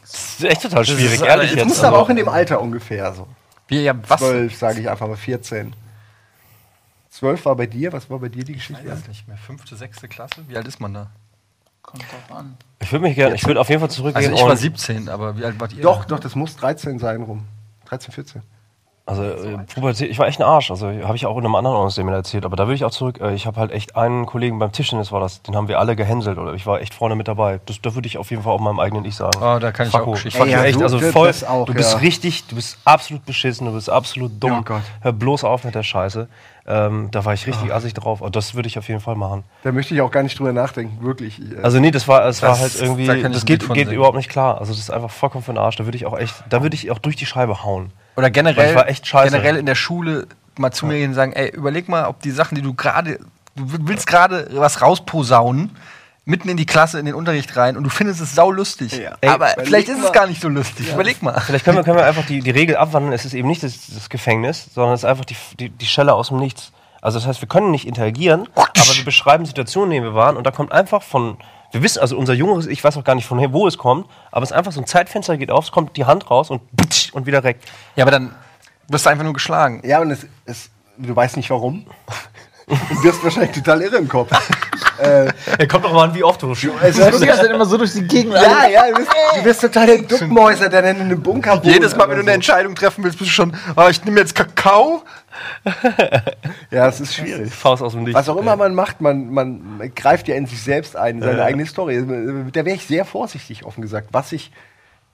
[0.00, 1.68] Das ist echt total schwierig, ist- ehrlich jetzt jetzt.
[1.68, 3.26] muss aber auch in dem Alter ungefähr so.
[3.68, 4.20] Wie, ja, was?
[4.20, 5.74] Zwölf, sage ich einfach mal, 14.
[7.10, 8.88] Zwölf war bei dir, was war bei dir die Ich Geschichte?
[8.90, 9.36] weiß nicht mehr.
[9.36, 10.44] Fünfte, sechste Klasse?
[10.48, 11.10] Wie alt ist man da?
[11.82, 12.56] Kommt drauf an.
[12.80, 14.24] Ich würde mich gerne, ich würde auf jeden Fall zurückgehen.
[14.30, 15.82] Also ich war und- 17, aber wie alt wart ihr?
[15.82, 17.46] Doch, doch, das muss 13 sein rum.
[17.86, 18.42] 13, 14.
[19.08, 20.72] Also äh, Pubertät, ich war echt ein Arsch.
[20.72, 22.44] Also habe ich auch in einem anderen Ordnungsseminar erzählt.
[22.44, 23.20] Aber da würde ich auch zurück.
[23.20, 25.42] Äh, ich habe halt echt einen Kollegen beim Tischtennis war das.
[25.42, 27.60] Den haben wir alle gehänselt oder ich war echt vorne mit dabei.
[27.66, 29.38] Das, da würde ich auf jeden Fall auch meinem eigenen Ich sagen.
[29.40, 30.10] Oh, da kann ich Fucko.
[30.10, 30.38] auch Ich Geschichten.
[30.38, 31.28] fand Ey, ja, echt, also das- voll.
[31.28, 31.98] das auch, du bist ja.
[32.00, 34.58] richtig, du bist absolut beschissen, du bist absolut dumm.
[34.58, 34.82] Oh Gott.
[35.02, 36.26] Hör bloß auf mit der Scheiße.
[36.66, 38.20] Ähm, da war ich richtig assig drauf.
[38.20, 39.44] Und das würde ich auf jeden Fall machen.
[39.62, 41.40] Da möchte ich auch gar nicht drüber nachdenken, wirklich.
[41.40, 43.92] Äh, Also nee, das war, es war Das- halt irgendwie, da das geht, von geht
[43.92, 44.58] überhaupt nicht klar.
[44.58, 45.76] Also das ist einfach vollkommen für den Arsch.
[45.76, 47.92] Da würde ich auch echt, da würde ich auch durch die Scheibe hauen.
[48.16, 49.30] Oder generell, Ich war echt scheiße.
[49.30, 50.26] generell in der Schule
[50.58, 53.18] mal zu mir gehen und sagen, ey, überleg mal, ob die Sachen, die du gerade,
[53.54, 55.76] du willst gerade was rausposaunen,
[56.24, 58.98] mitten in die Klasse, in den Unterricht rein und du findest es saulustig.
[58.98, 59.16] Ja.
[59.20, 60.06] Ey, aber vielleicht ist mal.
[60.06, 60.92] es gar nicht so lustig.
[60.92, 61.40] Überleg mal.
[61.40, 63.12] Vielleicht können wir, können wir einfach die, die Regel abwandeln.
[63.12, 66.14] Es ist eben nicht das, das Gefängnis, sondern es ist einfach die, die, die Schelle
[66.14, 66.72] aus dem Nichts.
[67.00, 70.36] Also das heißt, wir können nicht interagieren, aber wir beschreiben Situationen, in denen wir waren
[70.36, 71.36] und da kommt einfach von,
[71.72, 74.42] wir wissen, also unser jüngeres Ich weiß auch gar nicht von wo es kommt, aber
[74.44, 76.62] es ist einfach so ein Zeitfenster geht auf, es kommt die Hand raus und
[77.12, 77.58] und wieder weg.
[77.96, 78.34] Ja, aber dann
[78.88, 79.82] wirst du einfach nur geschlagen.
[79.84, 81.86] Ja, und es, es, du weißt nicht warum.
[82.68, 84.32] Du wirst wahrscheinlich total irre im Kopf.
[84.98, 85.26] äh,
[85.58, 87.78] Er kommt doch mal an, wie oft du es Du ist, gehst dann immer so
[87.78, 88.34] durch die Gegend.
[88.34, 91.66] ja, ja, du bist, du bist total der Duckmäuser, der dann in einem Bunker wohnt.
[91.66, 92.34] Jedes Mal, wenn du eine so.
[92.34, 95.04] Entscheidung treffen willst, bist du schon, oh, ich nehme jetzt Kakao.
[96.72, 97.54] Ja, es ist schwierig.
[97.54, 98.18] Faust aus dem Nichts.
[98.18, 101.44] Was auch immer man macht, man, man greift ja in sich selbst ein, in seine
[101.44, 102.02] eigene Historie.
[102.52, 104.08] Da wäre ich sehr vorsichtig, offen gesagt.
[104.10, 104.50] Was ich,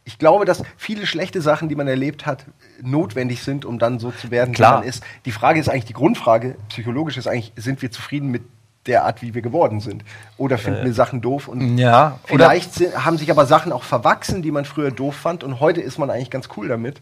[0.04, 2.44] ich glaube, dass viele schlechte Sachen, die man erlebt hat,
[2.82, 4.72] notwendig sind, um dann so zu werden, Klar.
[4.74, 5.02] wie man ist.
[5.24, 8.42] Die Frage ist eigentlich, die Grundfrage, psychologisch ist eigentlich, sind wir zufrieden mit
[8.86, 10.02] derArt, wie wir geworden sind?
[10.38, 11.46] Oder finden wir Sachen doof?
[11.46, 15.44] Und Ja, vielleicht sind, haben sich aber Sachen auch verwachsen, die man früher doof fand
[15.44, 17.00] und heute ist man eigentlich ganz cool damit.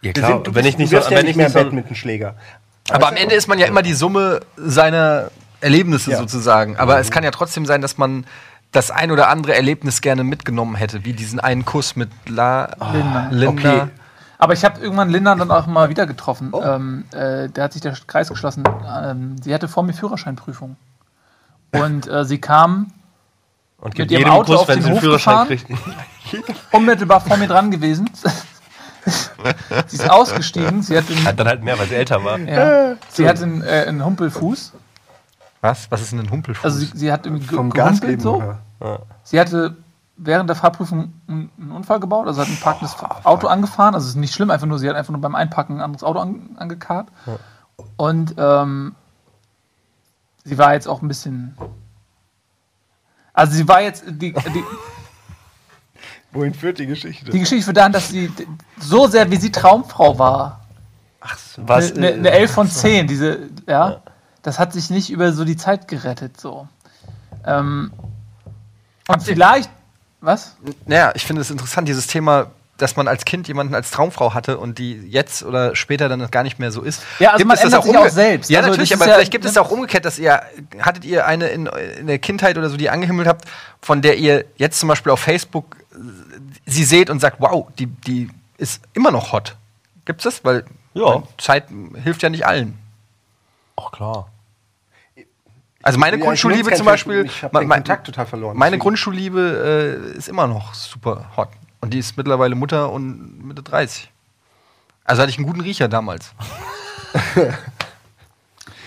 [0.00, 1.58] ja, klar, sind- du wenn bist- ich nicht so, ja wenn nicht ich mehr so,
[1.58, 2.34] Bett mit einem Schläger.
[2.90, 6.16] Aber am Ende ist man ja immer die Summe seiner Erlebnisse Ja.
[6.18, 6.76] sozusagen.
[6.78, 8.24] Aber es kann ja trotzdem sein, dass man
[8.72, 13.28] das ein oder andere Erlebnis gerne mitgenommen hätte, wie diesen einen Kuss mit La Linda.
[13.30, 13.48] Linda.
[13.48, 13.88] Okay.
[14.38, 16.48] Aber ich habe irgendwann Linda dann auch mal wieder getroffen.
[16.52, 16.62] Oh.
[16.62, 18.64] Ähm, äh, da hat sich der Kreis geschlossen.
[19.04, 20.76] Ähm, sie hatte vor mir Führerscheinprüfung.
[21.70, 22.92] Und äh, sie kam
[23.78, 25.78] und mit ihrem Auto Kuss, auf wenn den Hof Führerschein gefahren.
[26.72, 28.10] unmittelbar vor mir dran gewesen.
[29.86, 30.82] sie ist ausgestiegen.
[30.82, 32.38] Sie hat den, Hat dann halt mehr, weil sie älter war.
[32.38, 34.72] ja, sie hat einen, äh, einen Humpelfuß.
[35.62, 35.90] Was?
[35.90, 36.64] Was ist denn ein Humpelfuß?
[36.64, 38.20] Also sie, sie hat irgendwie ge- Vom Gas geben.
[38.20, 38.42] so.
[38.80, 39.06] oder?
[39.22, 39.76] Sie hatte
[40.16, 42.94] während der Fahrprüfung einen Unfall gebaut, also hat ein parkendes
[43.24, 43.94] Auto angefahren.
[43.94, 46.02] Also es ist nicht schlimm, einfach nur, sie hat einfach nur beim Einpacken ein anderes
[46.04, 47.08] Auto an, angekarrt.
[47.96, 48.94] Und ähm,
[50.44, 51.56] sie war jetzt auch ein bisschen.
[53.32, 54.04] Also sie war jetzt.
[54.06, 54.64] Die, die,
[56.32, 57.30] Wohin führt die Geschichte?
[57.30, 58.32] die Geschichte führt dahin, dass sie
[58.80, 60.60] so sehr wie sie Traumfrau war.
[61.58, 64.00] Was, Eine, äh, eine 11 von 10, diese, ja,
[64.42, 66.68] Das hat sich nicht über so die Zeit gerettet, so.
[67.46, 67.92] Ähm,
[69.08, 69.70] und vielleicht.
[70.20, 70.56] Was?
[70.86, 74.58] Naja, ich finde es interessant, dieses Thema, dass man als Kind jemanden als Traumfrau hatte
[74.58, 77.02] und die jetzt oder später dann gar nicht mehr so ist.
[77.18, 78.50] Ja, also man es das ändert sich auch selbst.
[78.50, 80.42] Ja, Also natürlich, aber ja- vielleicht gibt es auch umgekehrt, dass ihr,
[80.80, 83.44] hattet ihr eine in, in der Kindheit oder so, die ihr angehimmelt habt,
[83.80, 85.96] von der ihr jetzt zum Beispiel auf Facebook äh,
[86.66, 89.56] sie seht und sagt, wow, die, die ist immer noch hot.
[90.04, 90.44] Gibt's das?
[90.44, 91.22] Weil Ja.
[91.38, 91.64] Zeit
[92.02, 92.78] hilft ja nicht allen.
[93.76, 94.28] Ach klar.
[95.82, 98.70] Also meine Ja, Grundschulliebe zum Beispiel, ich hab me- den me- Kontakt total verloren, Meine
[98.72, 98.82] deswegen.
[98.82, 101.48] Grundschulliebe äh, ist immer noch super hot.
[101.80, 104.10] Und die ist mittlerweile Mutter und Mitte 30.
[105.04, 106.32] Also hatte ich einen guten Riecher damals.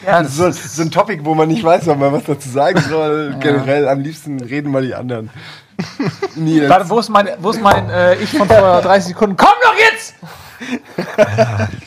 [0.06, 2.48] Ja, Das ist so, so ein Topic, wo man nicht weiß, ob man was dazu
[2.50, 3.36] sagen soll.
[3.40, 5.32] Generell am liebsten reden mal die anderen.
[6.68, 9.36] Warte, wo ist mein, wo ist mein äh, Ich von vor 30 Sekunden?
[9.36, 10.14] Komm doch jetzt!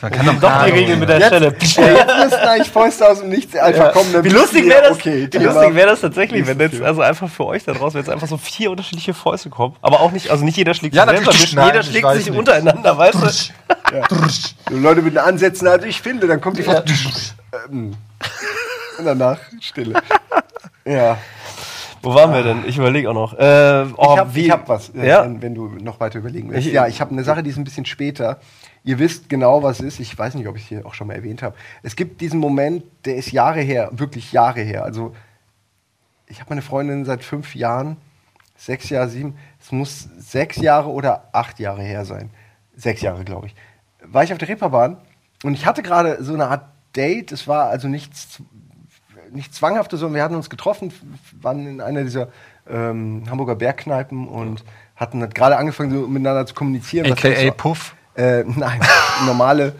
[0.01, 1.55] Man kann doch Doch die Regel mit der Jetzt- Stelle.
[1.87, 4.13] Ja, jetzt müssten eigentlich Fäuste aus dem Nichts einfach kommen.
[4.13, 7.01] dann Wie lustig wäre das, Okay, wie Thema- lustig wär das tatsächlich, wenn jetzt, also
[7.01, 9.75] einfach für euch da draußen, wenn jetzt einfach so vier unterschiedliche Fäuste kommen.
[9.81, 12.29] Aber auch nicht, also nicht jeder schlägt Ja, sich selber, jeder Nein, ich schlägt sich
[12.29, 12.37] nicht.
[12.37, 13.95] untereinander, weißt du?
[13.95, 14.07] ja.
[14.69, 16.73] Leute mit den Ansätzen, also ich finde, dann kommt die Frau.
[16.73, 16.83] Ja.
[17.69, 17.95] Ähm,
[18.97, 20.01] Und danach Stille.
[20.85, 21.17] Ja.
[22.01, 22.63] Wo waren wir denn?
[22.67, 23.33] Ich überlege auch noch.
[23.33, 25.23] Äh, oh, ich habe hab was, äh, Ja?
[25.23, 26.67] wenn, wenn du noch weiter überlegen willst.
[26.67, 28.39] Ich- ja, ich habe eine Sache, die ist ein bisschen später.
[28.83, 29.99] Ihr wisst genau, was es ist.
[29.99, 31.55] Ich weiß nicht, ob ich es hier auch schon mal erwähnt habe.
[31.83, 34.83] Es gibt diesen Moment, der ist Jahre her, wirklich Jahre her.
[34.85, 35.13] Also,
[36.27, 37.97] ich habe meine Freundin seit fünf Jahren,
[38.55, 42.29] sechs Jahre, sieben, es muss sechs Jahre oder acht Jahre her sein.
[42.75, 43.55] Sechs Jahre, glaube ich.
[44.03, 44.97] War ich auf der Reeperbahn
[45.43, 46.63] und ich hatte gerade so eine Art
[46.95, 47.31] Date.
[47.33, 48.41] Es war also nichts
[49.33, 50.93] nicht zwanghafte, sondern wir hatten uns getroffen,
[51.41, 52.27] waren in einer dieser
[52.69, 54.63] ähm, Hamburger Bergkneipen und
[54.95, 57.09] hatten gerade angefangen, so miteinander zu kommunizieren.
[57.09, 57.95] was AKA so- Puff.
[58.15, 58.81] Äh, nein,
[59.25, 59.73] normale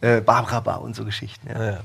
[0.00, 1.48] äh, Barbara Bar und so Geschichten.
[1.48, 1.64] Ja.
[1.72, 1.80] Ja.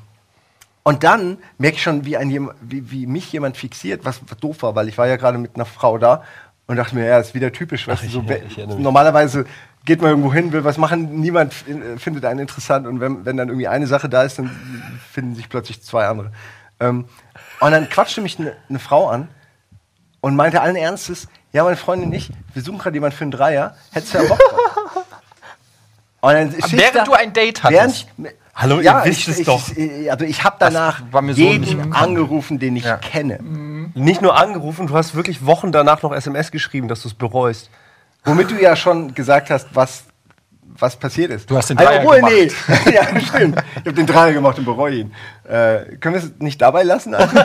[0.83, 4.75] Und dann merke ich schon, wie, ein, wie, wie mich jemand fixiert, was doof war,
[4.75, 6.23] weil ich war ja gerade mit einer Frau da
[6.67, 7.85] und dachte mir, ja, ist wieder typisch.
[7.85, 8.67] Du, ich- so, ich mich.
[8.77, 9.45] normalerweise
[9.85, 13.37] geht man irgendwo hin, will was machen, niemand äh, findet einen interessant und wenn, wenn
[13.37, 14.49] dann irgendwie eine Sache da ist, dann
[15.11, 16.31] finden sich plötzlich zwei andere.
[16.83, 17.05] Ähm,
[17.59, 19.29] und dann quatschte mich eine eine Frau an
[20.21, 23.31] und meinte allen Ernstes, ja, meine Freundin und ich, wir suchen gerade jemanden für einen
[23.31, 25.05] Dreier, hättest du ja Bock drauf.
[26.21, 28.07] Und dann Während da- du ein Date hattest.
[28.15, 29.67] Während, Hallo, ihr ja, wisst ich, es ich, doch.
[29.75, 32.95] Ich, also ich habe danach war mir so jeden angerufen, den ich Ja.
[32.95, 33.39] kenne.
[33.93, 37.69] Nicht nur angerufen, du hast wirklich Wochen danach noch SMS geschrieben, dass du es bereust.
[38.23, 40.05] Womit du ja schon gesagt hast, was,
[40.79, 41.49] was passiert ist.
[41.49, 42.33] Du hast den Also, Dreier obwohl, gemacht.
[42.85, 42.91] nee.
[42.93, 43.63] ja, stimmt.
[43.75, 45.13] Ich habe den Dreier gemacht und bereue ihn.
[45.43, 47.13] Äh, können wir es nicht dabei lassen?
[47.15, 47.37] Also?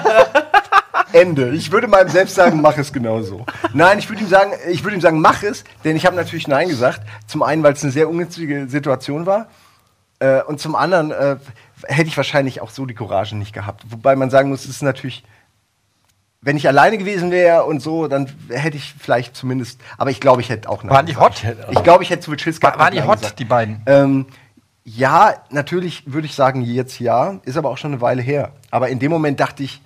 [1.13, 1.51] Ende.
[1.51, 3.47] Ich würde meinem selbst sagen, mach es genauso.
[3.73, 6.49] Nein, ich würde ihm sagen, ich würde ihm sagen, mach es, denn ich habe natürlich
[6.49, 7.01] Nein gesagt.
[7.27, 9.49] Zum einen, weil es eine sehr ungünstige Situation war.
[10.19, 11.37] Äh, und zum anderen äh,
[11.85, 13.85] hätte ich wahrscheinlich auch so die Courage nicht gehabt.
[13.89, 15.23] Wobei man sagen muss, es ist natürlich,
[16.41, 20.41] wenn ich alleine gewesen wäre und so, dann hätte ich vielleicht zumindest, aber ich glaube,
[20.41, 21.45] ich hätte auch Nein Waren die gesagt.
[21.45, 21.57] hot?
[21.71, 22.79] Ich glaube, ich hätte zu Schiss War, gehabt.
[22.85, 23.39] waren die hot, gesagt.
[23.39, 23.83] die beiden?
[23.87, 24.27] Ähm,
[24.85, 28.53] ja, natürlich würde ich sagen, jetzt ja, ist aber auch schon eine Weile her.
[28.71, 29.83] Aber in dem Moment dachte ich,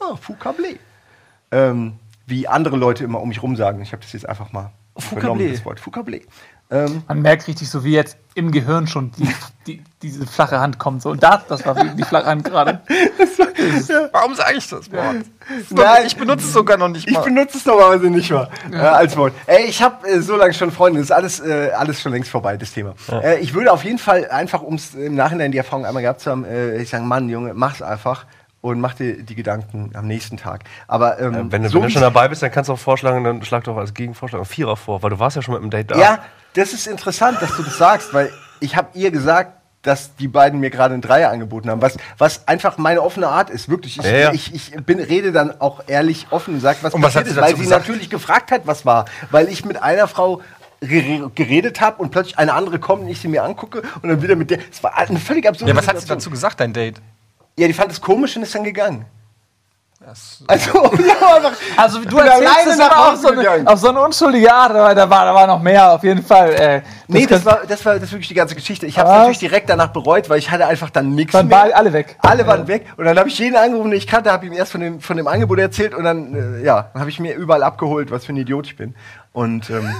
[0.00, 0.78] oh, Foucablé.
[1.50, 1.94] Ähm,
[2.26, 3.82] wie andere Leute immer um mich rum sagen.
[3.82, 4.70] Ich habe das jetzt einfach mal
[5.12, 5.80] übernommen, das Wort.
[5.80, 6.22] Foucablé.
[6.70, 9.28] Ähm, Man merkt richtig so, wie jetzt im Gehirn schon die,
[9.66, 11.02] die, diese flache Hand kommt.
[11.02, 11.10] So.
[11.10, 12.80] Und das, das war die flache Hand gerade.
[14.12, 15.16] Warum sage ich das Wort?
[15.70, 16.06] Nein.
[16.06, 17.22] Ich benutze es sogar noch nicht Ich mal.
[17.22, 19.32] benutze es normalerweise nicht mal äh, als Wort.
[19.46, 22.30] Ey, ich habe äh, so lange schon Freunde, das ist alles, äh, alles schon längst
[22.30, 22.94] vorbei, das Thema.
[23.10, 26.20] Äh, ich würde auf jeden Fall einfach, um es im Nachhinein die Erfahrung einmal gehabt
[26.20, 28.26] zu haben, äh, ich sagen, Mann, Junge, mach's einfach
[28.60, 30.64] und mach dir die Gedanken am nächsten Tag.
[30.88, 32.78] Aber ähm, Äh, Wenn, du- so wenn du schon dabei bist, dann kannst du auch
[32.78, 35.62] vorschlagen, dann schlag doch als Gegenvorschlag einen Vierer vor, weil du warst ja schon mit
[35.62, 35.98] dem Date da.
[35.98, 36.18] Ja,
[36.54, 39.52] das ist interessant, dass du das sagst, weil ich habe ihr gesagt,
[39.86, 43.50] dass die beiden mir gerade einen Dreier angeboten haben, was, was einfach meine offene Art
[43.50, 43.98] ist, wirklich.
[43.98, 44.32] Ich, Ja, ja.
[44.32, 47.40] ich, ich bin, rede dann auch ehrlich offen und sage, was Und was passiert ist,
[47.40, 47.86] weil sie gesagt?
[47.88, 49.04] natürlich gefragt hat, was war.
[49.30, 50.40] Weil ich mit einer Frau
[50.82, 54.22] gere- geredet habe und plötzlich eine andere kommt und ich sie mir angucke und dann
[54.22, 54.58] wieder mit der.
[54.70, 57.00] Es war eine völlig absurde Ja, was hat sie dazu gesagt, dein Date?
[57.58, 59.06] Ja, die fand es komisch und ist dann gegangen.
[60.46, 64.52] Also, ja, einfach, Also du erzählst es aber Hause so, eine, auf so eine unschuldige
[64.52, 66.52] Art, da war, da war noch mehr, auf jeden Fall.
[66.52, 68.86] Äh, nee, das war, das war das ist wirklich die ganze Geschichte.
[68.86, 69.18] Ich habe es Was?
[69.20, 71.58] natürlich direkt danach bereut, weil ich hatte einfach dann nichts waren mehr.
[71.58, 72.16] beide- alle weg.
[72.20, 72.86] Alle waren weg.
[72.96, 75.16] Und dann habe ich jeden angerufen, den ich kannte, habe ihm erst von dem, von
[75.16, 78.36] dem Angebot erzählt und dann, äh, ja, habe ich mir überall abgeholt, was für ein
[78.36, 78.94] Idiot ich bin.
[79.32, 79.92] Und ähm,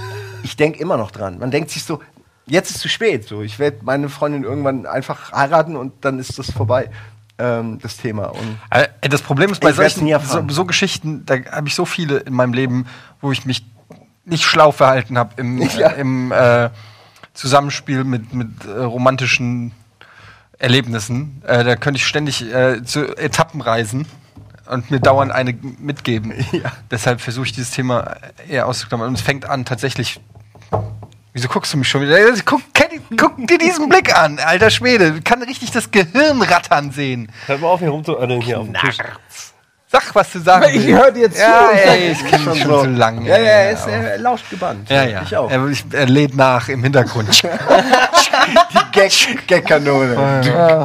[0.44, 1.38] ich denke immer noch dran.
[1.38, 2.00] Man denkt sich so,
[2.46, 3.26] jetzt ist zu spät.
[3.26, 6.90] So, ich werde meine Freundin irgendwann einfach heiraten und dann ist das vorbei,
[7.38, 8.26] ähm, das Thema.
[8.26, 12.18] Und Äh, das Problem ist bei solchen so, so Geschichten, da habe ich so viele
[12.18, 12.86] in meinem Leben,
[13.20, 13.64] wo ich mich
[14.24, 15.88] nicht schlau verhalten habe im, Ja.
[15.90, 16.70] äh, im äh,
[17.34, 19.72] Zusammenspiel mit, mit äh, romantischen
[20.58, 21.42] Erlebnissen.
[21.46, 24.06] Äh, da könnte ich ständig äh, zu Etappen reisen
[24.70, 26.32] und mir dauernd eine mitgeben.
[26.90, 28.16] Deshalb versuche ich dieses Thema
[28.48, 29.08] eher auszuklammern.
[29.08, 30.20] Und es fängt an tatsächlich.
[31.36, 32.16] Wieso guckst du mich schon wieder?
[32.46, 35.20] Guck, kenn- guck dir diesen Blick an, alter Schwede.
[35.20, 37.30] Kann richtig das Gehirn rattern sehen.
[37.46, 38.96] Hör mal auf, hier rumzuödeln hier auf dem Tisch.
[39.96, 40.88] Sag, was du sagen Ich willst.
[41.02, 41.40] höre dir zu.
[41.40, 43.28] Ja, Ich ey, ich kenne schon so lange.
[43.28, 44.90] Ja, ja, er, ist, er lauscht gebannt.
[44.90, 45.22] ja, ja.
[45.22, 45.50] Ich auch.
[45.50, 47.42] Er, ich, er lädt nach im Hintergrund.
[48.72, 50.16] Die Gag- Gag-Kanone.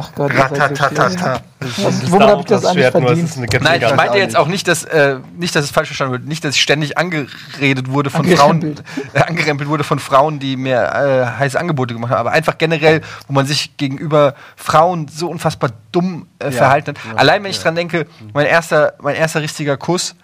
[0.00, 1.22] Ach Gott, das ist so schwierig.
[1.22, 1.40] Ratatata.
[1.60, 3.62] Was- Womit habe ich das eigentlich verdient?
[3.62, 6.44] Nein, ich meinte jetzt auch nicht, dass äh, nicht, dass es falsch verstanden wird, nicht,
[6.44, 8.82] dass ich ständig angeredet wurde von Angerempelt.
[8.84, 12.58] Frauen, äh, angerempelt wurde von Frauen, die mir äh, heiße Angebote gemacht haben, aber einfach
[12.58, 17.18] generell, wo man sich gegenüber Frauen so unfassbar dumm äh, verhalten hat.
[17.18, 20.14] Allein wenn ich dran denke, mein erster, mein erster richtiger Kuss,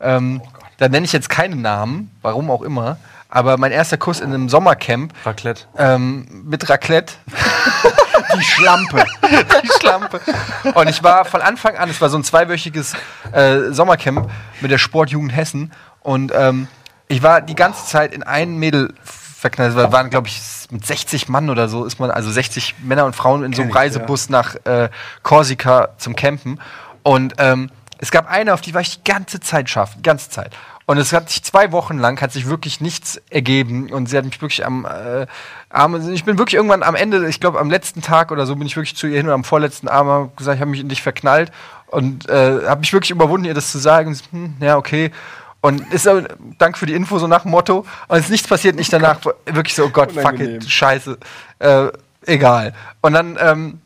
[0.00, 0.40] ähm,
[0.78, 4.48] da nenne ich jetzt keinen Namen, warum auch immer, aber mein erster Kuss in einem
[4.48, 5.64] Sommercamp Raclette.
[5.76, 7.14] ähm, mit Raclette.
[8.36, 9.04] Die Schlampe.
[9.62, 10.20] die Schlampe.
[10.74, 12.94] Und ich war von Anfang an, es war so ein zweiwöchiges
[13.32, 15.72] äh, Sommercamp mit der Sportjugend Hessen.
[16.00, 16.68] Und ähm,
[17.08, 19.74] ich war die ganze Zeit in ein Mädel verknallt.
[19.76, 23.16] Es waren, glaube ich, mit 60 Mann oder so ist man, also 60 Männer und
[23.16, 24.88] Frauen in so einem ich, Reisebus nach äh,
[25.22, 26.60] Korsika zum Campen.
[27.02, 30.30] Und ähm, es gab eine, auf die war ich die ganze Zeit scharf, die ganze
[30.30, 30.54] Zeit.
[30.86, 34.24] Und es hat sich zwei Wochen lang hat sich wirklich nichts ergeben und sie hat
[34.24, 35.26] mich wirklich am äh,
[35.68, 38.66] Arm, ich bin wirklich irgendwann am Ende, ich glaube am letzten Tag oder so bin
[38.66, 40.88] ich wirklich zu ihr hin und am vorletzten Abend habe gesagt, ich habe mich in
[40.88, 41.52] dich verknallt
[41.88, 44.18] und äh, habe mich wirklich überwunden, ihr das zu sagen.
[44.30, 45.10] Hm, ja, okay.
[45.60, 47.84] Und ist aber, danke für die Info, so nach dem Motto.
[48.06, 50.56] Und es ist nichts passiert, nicht danach wirklich so, oh Gott, fuck Unangenehm.
[50.56, 51.18] it, scheiße.
[51.58, 51.88] Äh,
[52.26, 52.74] egal.
[53.00, 53.80] Und dann ähm,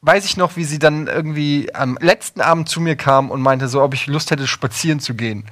[0.00, 3.68] weiß ich noch, wie sie dann irgendwie am letzten Abend zu mir kam und meinte
[3.68, 5.44] so, ob ich Lust hätte, spazieren zu gehen.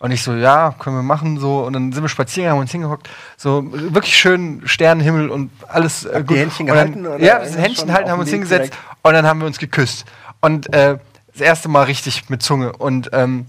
[0.00, 1.64] Und ich so, ja, können wir machen, so.
[1.64, 3.08] Und dann sind wir spazieren, haben uns hingehockt.
[3.36, 7.20] So, wirklich schön Sternenhimmel und alles äh, Habt ihr Händchen dann, gehalten, oder?
[7.20, 8.98] Ja, wir Händchen halten, haben uns hingesetzt direkt?
[9.02, 10.04] und dann haben wir uns geküsst.
[10.40, 10.98] Und äh,
[11.30, 12.72] das erste Mal richtig mit Zunge.
[12.72, 13.46] Und ähm,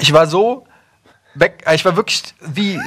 [0.00, 0.66] ich war so
[1.34, 2.80] weg, äh, ich war wirklich wie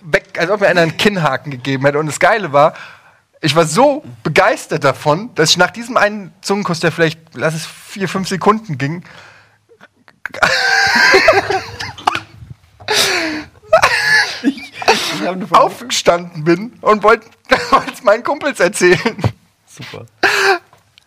[0.00, 1.98] weg, als ob mir einer einen Kinnhaken gegeben hätte.
[1.98, 2.74] Und das Geile war,
[3.40, 7.66] ich war so begeistert davon, dass ich nach diesem einen Zungenkuss, der vielleicht, lass es
[7.66, 9.04] vier, fünf Sekunden ging,
[14.42, 17.26] Ich von- aufgestanden bin und wollte
[17.92, 19.16] es meinen Kumpels erzählen.
[19.66, 20.06] Super.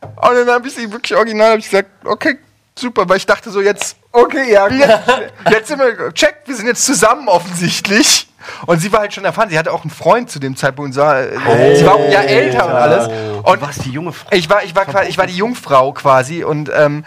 [0.01, 2.37] Und dann habe ich sie wirklich original hab ich gesagt, okay,
[2.77, 5.09] super, weil ich dachte so jetzt, Okay, ja, jetzt,
[5.49, 8.29] jetzt sind wir, check, wir sind jetzt zusammen offensichtlich.
[8.67, 10.89] Und sie war halt schon erfahren, sie hatte auch einen Freund zu dem Zeitpunkt.
[10.89, 13.07] Und sah, äh, sie war auch ein Jahr älter und alles.
[13.07, 14.29] Du Und warst die junge Frau.
[14.31, 17.05] ich war, ich war, quasi, ich war die Jungfrau quasi und ähm,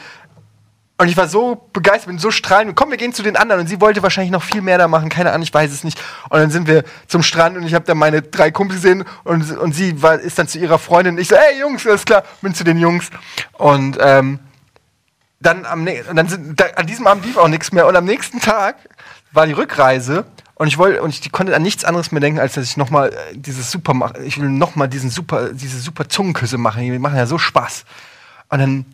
[0.98, 2.74] und ich war so begeistert, bin so strahlend.
[2.74, 3.60] Komm, wir gehen zu den anderen.
[3.60, 5.10] Und sie wollte wahrscheinlich noch viel mehr da machen.
[5.10, 6.00] Keine Ahnung, ich weiß es nicht.
[6.30, 9.58] Und dann sind wir zum Strand und ich habe dann meine drei Kumpels gesehen und,
[9.58, 11.18] und sie war, ist dann zu ihrer Freundin.
[11.18, 13.10] Ich so, hey Jungs, alles klar, bin zu den Jungs.
[13.58, 14.38] Und ähm,
[15.46, 17.86] dann am und dann sind, da, an diesem Abend lief auch nichts mehr.
[17.86, 18.76] Und am nächsten Tag
[19.32, 20.24] war die Rückreise.
[20.54, 23.12] Und ich wollte, und ich konnte an nichts anderes mehr denken, als dass ich nochmal
[23.34, 26.82] dieses super mach, ich will nochmal diesen super, diese super Zungenküsse machen.
[26.82, 27.84] Die machen ja so Spaß.
[28.48, 28.86] Und dann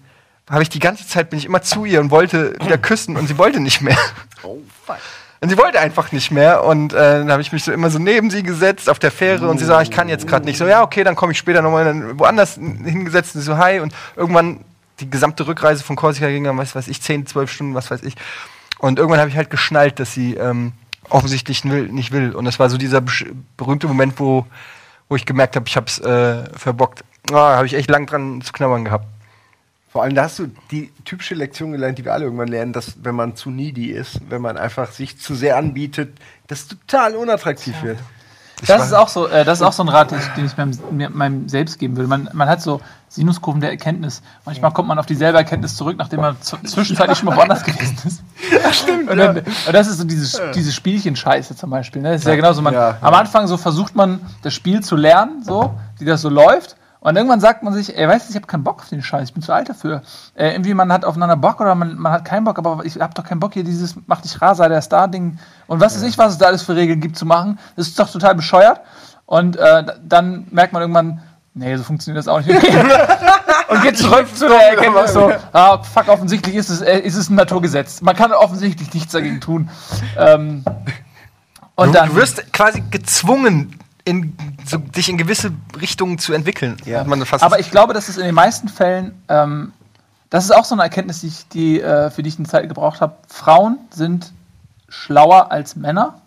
[0.51, 3.29] habe ich die ganze Zeit bin ich immer zu ihr und wollte wieder küssen und
[3.29, 3.99] sie wollte nicht mehr.
[4.43, 4.97] Oh, fuck.
[5.41, 6.65] Und sie wollte einfach nicht mehr.
[6.65, 9.49] Und äh, dann habe ich mich so immer so neben sie gesetzt auf der Fähre
[9.49, 10.59] und sie ah, ich kann jetzt gerade nicht.
[10.59, 13.81] So, ja, okay, dann komme ich später nochmal woanders hingesetzt und so, hi.
[13.81, 14.65] Und irgendwann
[15.03, 18.03] die gesamte Rückreise von Korsika ging dann, was weiß ich, 10, 12 Stunden, was weiß
[18.03, 18.15] ich.
[18.79, 20.73] Und irgendwann habe ich halt geschnallt, dass sie ähm,
[21.09, 22.35] offensichtlich will, nicht will.
[22.35, 23.03] Und das war so dieser
[23.57, 24.47] berühmte Moment, wo,
[25.09, 27.05] wo ich gemerkt habe, ich habe es äh, verbockt.
[27.31, 29.07] Ah, habe ich echt lang dran zu knabbern gehabt.
[29.91, 32.95] Vor allem, da hast du die typische Lektion gelernt, die wir alle irgendwann lernen, dass
[33.05, 37.75] wenn man zu needy ist, wenn man einfach sich zu sehr anbietet, das total unattraktiv
[37.83, 37.99] wird.
[38.67, 41.11] Das ist auch so, äh, das ist auch so ein Rat, den ich, meinem, mir-
[41.11, 42.09] meinem selbst geben würde.
[42.09, 42.81] Man, man hat so
[43.15, 44.23] Sinuskurven der Erkenntnis.
[44.47, 48.23] Manchmal kommt man auf dieselbe Erkenntnis zurück, nachdem man zwischenzeitlich schon mal woanders gewesen ist.
[48.51, 49.11] Ja, stimmt.
[49.11, 52.01] Und, dann, und das ist so dieses, diese Spielchen-Scheiße zum Beispiel.
[52.03, 52.13] Ne?
[52.13, 52.63] Das ist ja, genauso.
[52.63, 56.29] Man, Ja, am Anfang so versucht man, das Spiel zu lernen, so, wie das so
[56.31, 56.77] läuft.
[57.01, 59.25] Und irgendwann sagt man sich, ey, weißt du, ich habe keinen Bock auf den Scheiß,
[59.29, 60.03] ich bin zu alt dafür.
[60.37, 63.13] Äh, irgendwie, man hat aufeinander Bock oder man, man hat keinen Bock, aber ich habe
[63.13, 66.17] doch keinen Bock hier dieses Mach dich rar, sei der Star-Ding und was weiß ich,
[66.17, 67.59] was es da alles für Regeln gibt zu machen.
[67.75, 68.81] Das ist doch total bescheuert.
[69.27, 71.21] Und äh, da- dann merkt man irgendwann,
[71.55, 72.63] nee, so funktioniert das auch nicht.
[73.69, 77.31] und geht zurück zu der Erkenntnis so, ah, fuck, offensichtlich ist es, äh, ist es
[77.31, 78.01] ein Naturgesetz.
[78.01, 79.71] Man kann offensichtlich nichts dagegen tun.
[80.17, 80.65] Ähm,
[81.75, 84.37] und Du, dann, du wirst quasi gezwungen, in,
[84.67, 86.77] so, dich in gewisse Richtungen zu entwickeln.
[86.85, 87.01] Ja.
[87.01, 89.73] Hat man fast Aber ich glaube, dass es in den meisten Fällen, ähm,
[90.31, 92.69] das ist auch so eine Erkenntnis, die ich, die, äh, für die ich eine Zeit
[92.69, 93.17] gebraucht habe.
[93.29, 94.33] Frauen sind
[94.89, 96.22] schlauer als Männer.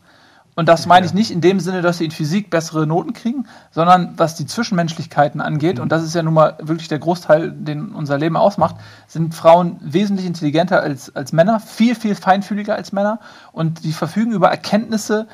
[0.56, 3.46] Und das meine ich nicht in dem Sinne, dass sie in Physik bessere Noten kriegen,
[3.72, 7.90] sondern was die Zwischenmenschlichkeiten angeht, und das ist ja nun mal wirklich der Großteil, den
[7.90, 13.20] unser Leben ausmacht, sind Frauen wesentlich intelligenter als, als Männer, viel, viel feinfühliger als Männer
[13.52, 15.28] und die verfügen über Erkenntnisse,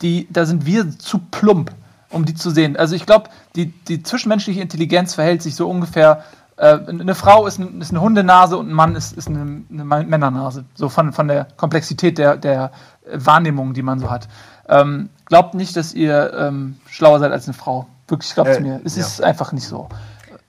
[0.00, 1.72] die, da sind wir zu plump,
[2.08, 2.76] um die zu sehen.
[2.76, 6.24] Also ich glaube, die, die zwischenmenschliche Intelligenz verhält sich so ungefähr.
[6.56, 9.84] Äh, eine Frau ist, ein, ist eine Hundenase und ein Mann ist, ist eine, eine
[9.84, 10.64] Männernase.
[10.74, 12.72] So von, von der Komplexität der, der
[13.12, 14.28] Wahrnehmung, die man so hat.
[14.68, 17.86] Ähm, glaubt nicht, dass ihr ähm, schlauer seid als eine Frau.
[18.08, 18.80] Wirklich, glaubt Äh, mir.
[18.84, 19.02] Es ja.
[19.02, 19.88] ist einfach nicht so.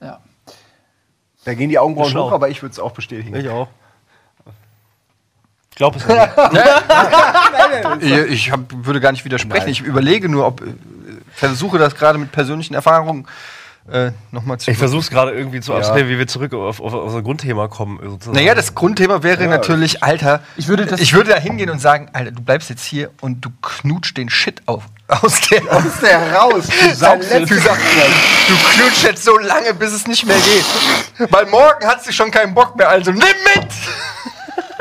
[0.02, 0.19] Ja.
[1.45, 2.28] Da gehen die Augenbrauen Schlau.
[2.28, 3.36] hoch, aber ich würde es auch bestätigen.
[3.36, 3.67] Ich auch.
[5.71, 6.19] Ich glaube es nicht.
[8.30, 9.67] Ich, hab, würde gar nicht widersprechen.
[9.69, 10.62] Ich überlege nur, ob.
[10.62, 10.65] äh,
[11.32, 13.28] versuche das gerade mit persönlichen Erfahrungen
[13.91, 14.72] äh, nochmal zu.
[14.72, 15.80] Ich versuche es gerade irgendwie zu Ja.
[15.80, 18.00] abstellen, wie wir zurück auf, auf, auf unser Grundthema kommen.
[18.02, 18.36] Sozusagen.
[18.36, 22.10] Naja, das Grundthema wäre natürlich, Alter, Ich würde das- ich würde da hingehen und sagen,
[22.13, 26.34] Alter, du bleibst jetzt hier und du knutsch den Shit auf, aus der, aus der
[26.34, 26.65] raus?
[26.67, 31.32] Du saugst du, du knutsch jetzt so lange, bis es nicht mehr geht.
[31.32, 33.67] Weil morgen hat sie schon keinen Bock mehr, also nimm mit!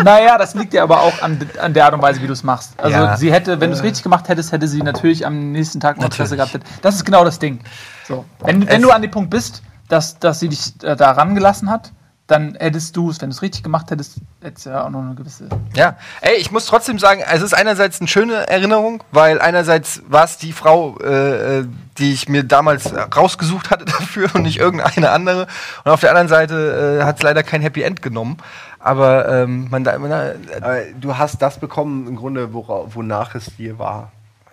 [0.05, 2.43] Naja, das liegt ja aber auch an, an der Art und Weise, wie du es
[2.43, 2.73] machst.
[2.79, 3.17] Also Ja.
[3.17, 6.05] sie hätte, wenn du es richtig gemacht hättest, hätte sie natürlich am nächsten Tag noch
[6.05, 6.59] Interesse gehabt.
[6.83, 7.61] Das ist genau das Ding.
[8.07, 8.25] So.
[8.41, 11.93] Wenn, wenn du an dem Punkt bist, dass, dass sie dich äh, da rangelassen hat,
[12.33, 15.01] dann hättest du es, wenn du es richtig gemacht hättest, hättest du ja auch noch
[15.03, 15.49] eine gewisse.
[15.75, 20.25] Ja, ey, ich muss trotzdem sagen, es ist einerseits eine schöne Erinnerung, weil einerseits war
[20.25, 21.67] es die Frau, äh, äh,
[21.99, 25.47] die ich mir damals rausgesucht hatte dafür und nicht irgendeine andere.
[25.85, 28.39] Und auf der anderen Seite äh, hat es leider kein Happy End genommen.
[28.79, 33.35] Aber ähm, man, da- man äh, Aber du hast das bekommen, im Grunde, wora, wonach
[33.35, 34.11] es dir war.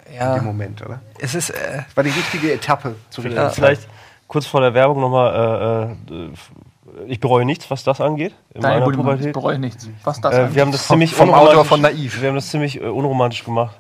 [0.08, 1.00] In ja, dem Moment, oder?
[1.20, 3.50] es ist äh, Es war die richtige Etappe zu ja.
[3.50, 3.88] Vielleicht
[4.28, 5.96] kurz vor der Werbung nochmal.
[6.10, 6.30] Äh, äh,
[7.08, 8.34] ich bereue nichts, was das angeht.
[8.54, 9.89] In Daniel meiner ich bereue nichts.
[10.04, 10.56] Was das Äh, angeht.
[10.56, 12.21] wir haben das Vom- ziemlich vom unromantisch- Autor von Naiv.
[12.21, 13.75] Wir haben das ziemlich äh, unromantisch gemacht.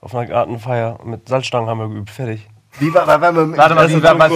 [0.00, 2.10] Auf einer Gartenfeier mit Salzstangen haben wir geübt.
[2.10, 2.46] Fertig.
[2.80, 4.14] Wie war, war, war, war, Warte mal, wie war?
[4.14, 4.32] Mit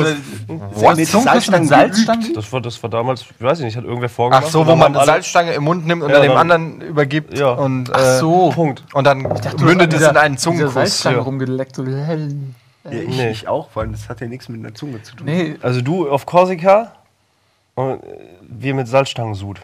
[0.97, 2.35] mit Salzstangen?
[2.35, 4.45] Das war, das war damals, ich weiß ich nicht, hat irgendwer vorgemacht.
[4.47, 7.37] ach so, wo man eine Salzstange im Mund nimmt und Ja, dann dem anderen übergibt
[7.37, 7.51] Ja.
[7.53, 8.51] und äh, Ach so.
[8.51, 8.85] Punkt.
[8.93, 9.23] und dann
[9.59, 10.75] mündet es in einen Zungenkuss.
[10.75, 11.23] Salzstange ja.
[11.23, 11.75] rumgeleckt.
[11.77, 11.85] So.
[11.85, 13.31] Ja, ich, Nee.
[13.31, 15.27] ich auch, weil das hat ja nichts mit einer Zunge zu tun.
[15.27, 16.93] Nee, Also du auf Korsika
[17.79, 19.61] und äh, wir mit Salzstangensud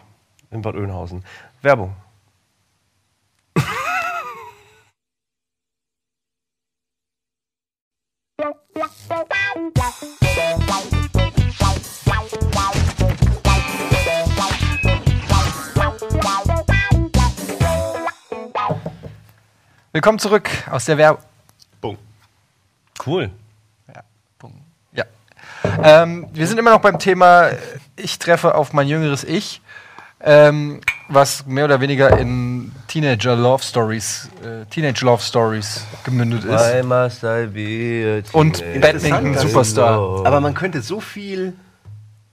[0.49, 1.23] in Bad Oeynhausen.
[1.61, 1.93] Werbung.
[19.91, 21.97] Willkommen zurück aus der Werbung.
[23.05, 23.29] Cool.
[24.93, 25.05] Ja.
[25.83, 27.57] Ähm, wir sind immer noch beim Thema, äh,
[27.95, 29.61] ich treffe auf mein jüngeres Ich,
[30.21, 36.83] ähm, was mehr oder weniger in Teenager Love Stories, äh, Teenage Love Stories gemündet ist.
[36.83, 38.63] must I be a Und?
[38.81, 40.25] Badminton Superstar.
[40.25, 41.53] Aber man könnte so viel.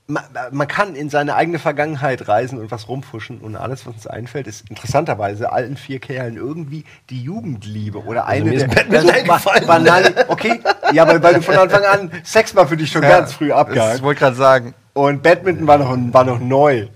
[0.08, 4.06] Man, man kann in seine eigene Vergangenheit reisen und was rumfuschen und alles, was uns
[4.06, 9.06] einfällt, ist interessanterweise allen vier Kerlen irgendwie die Jugendliebe oder eine mir ist der Batman
[9.06, 9.66] der- eingefallen.
[9.66, 10.60] banal, okay,
[10.92, 13.54] ja, weil, weil du von Anfang an Sex war für dich schon ganz früh Ich
[13.54, 16.88] abgehakt wollte gerade sagen, und Badminton war noch, war noch neu.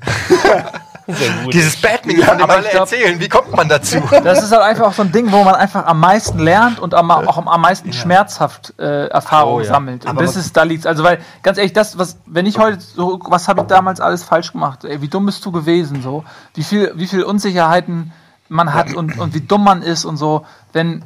[1.52, 4.00] Dieses Badminton, von dem aber alle ich glaub- erzählen, wie kommt man dazu?
[4.24, 6.94] Das ist halt einfach auch so ein Ding, wo man einfach am meisten lernt und
[6.94, 9.66] am, auch am, am meisten schmerzhaft äh, Erfahrung Oh, ja.
[9.66, 10.04] sammelt.
[10.04, 10.84] Und Aber das ist, da liegt's.
[10.84, 14.24] Also, weil, ganz ehrlich, das, was, wenn ich heute so, was habe ich damals alles
[14.24, 14.84] falsch gemacht?
[14.84, 16.02] Ey, wie dumm bist du gewesen?
[16.02, 18.12] So, wie viel, wie viel Unsicherheiten
[18.48, 20.44] man hat und, und wie dumm man ist und so.
[20.72, 21.04] Wenn,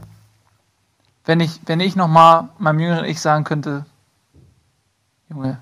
[1.26, 3.85] wenn ich, wenn ich noch mal meinem jüngeren Ich sagen könnte,
[5.29, 5.59] Junge,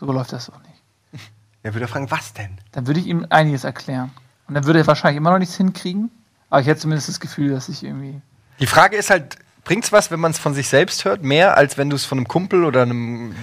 [0.00, 0.82] so läuft das doch nicht.
[1.62, 2.56] Er würde fragen, was denn?
[2.72, 4.10] Dann würde ich ihm einiges erklären.
[4.48, 6.10] Und dann würde er wahrscheinlich immer noch nichts hinkriegen.
[6.48, 8.20] Aber ich hätte zumindest das Gefühl, dass ich irgendwie.
[8.58, 11.76] Die Frage ist halt, bringt's was, wenn man es von sich selbst hört, mehr als
[11.76, 13.34] wenn du es von einem Kumpel oder einem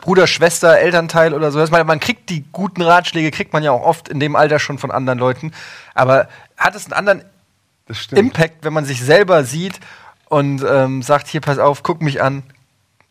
[0.00, 1.72] Bruder, Schwester, Elternteil oder so hörst?
[1.72, 4.78] Man, man kriegt die guten Ratschläge, kriegt man ja auch oft in dem Alter schon
[4.78, 5.52] von anderen Leuten.
[5.94, 7.24] Aber hat es einen anderen.
[8.10, 9.78] Impact, wenn man sich selber sieht
[10.26, 12.42] und ähm, sagt, hier, pass auf, guck mich an.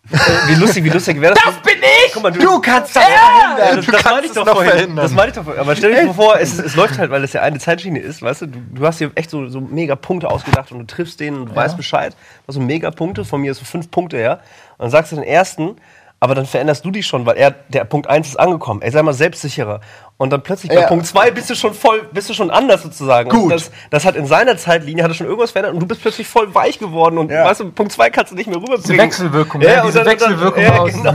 [0.04, 1.44] Wie lustig, wie lustig wäre das?
[1.44, 2.12] Das bin ich!
[2.14, 4.72] Guck mal, du, Du kannst das das, du das kannst meine ich doch noch vorhin.
[4.72, 5.04] verhindern.
[5.06, 5.62] Das meine ich doch vorhin.
[5.62, 8.22] Aber stell dir mal vor, es, es läuft halt, weil es ja eine Zeitschiene ist,
[8.22, 8.46] weißt du?
[8.48, 11.46] Du, du hast dir echt so, so mega Punkte ausgedacht und du triffst den und
[11.52, 12.16] du weißt Bescheid.
[12.48, 14.40] So mega Punkte, von mir ist so fünf Punkte her.
[14.78, 15.76] Und dann sagst du den ersten,
[16.24, 18.84] aber dann veränderst du dich schon, weil er, der Punkt 1 ist angekommen.
[18.84, 19.82] Ey, sei mal selbstsicherer.
[20.18, 20.88] Und dann plötzlich bei Ja.
[20.88, 23.28] Punkt 2 bist du schon voll, bist du schon anders sozusagen.
[23.32, 23.52] Gut.
[23.52, 26.28] das, das hat in seiner Zeitlinie hat er schon irgendwas verändert und du bist plötzlich
[26.28, 27.46] voll weich geworden und Ja.
[27.46, 28.84] weißt du, Punkt 2 kannst du nicht mehr rüberbringen.
[28.84, 29.82] Diese Wechselwirkung, Ja, ne?
[29.82, 30.92] und diese dann- dann- Wechselwirkung ja, aus.
[30.94, 31.10] genau.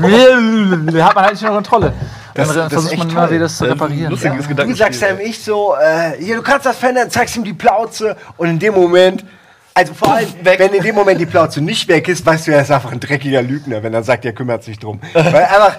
[1.07, 1.93] hat man halt nicht unter Kontrolle.
[2.35, 4.11] Das- dann das ist versucht echt man immer wieder das zu reparieren.
[4.11, 4.31] lustig.
[4.33, 4.37] Ja.
[4.37, 7.53] Lustiges Du sagst deinem Ich so, äh, hier, du kannst das verändern, zeigst ihm die
[7.55, 9.25] Plauze und in dem Moment,
[9.77, 12.63] also vor allem, wenn in dem Moment die Plauze nicht weg ist, weißt du, er
[12.63, 15.01] ist einfach ein dreckiger Lügner, wenn er sagt, er kümmert sich drum.
[15.13, 15.77] Weil einfach,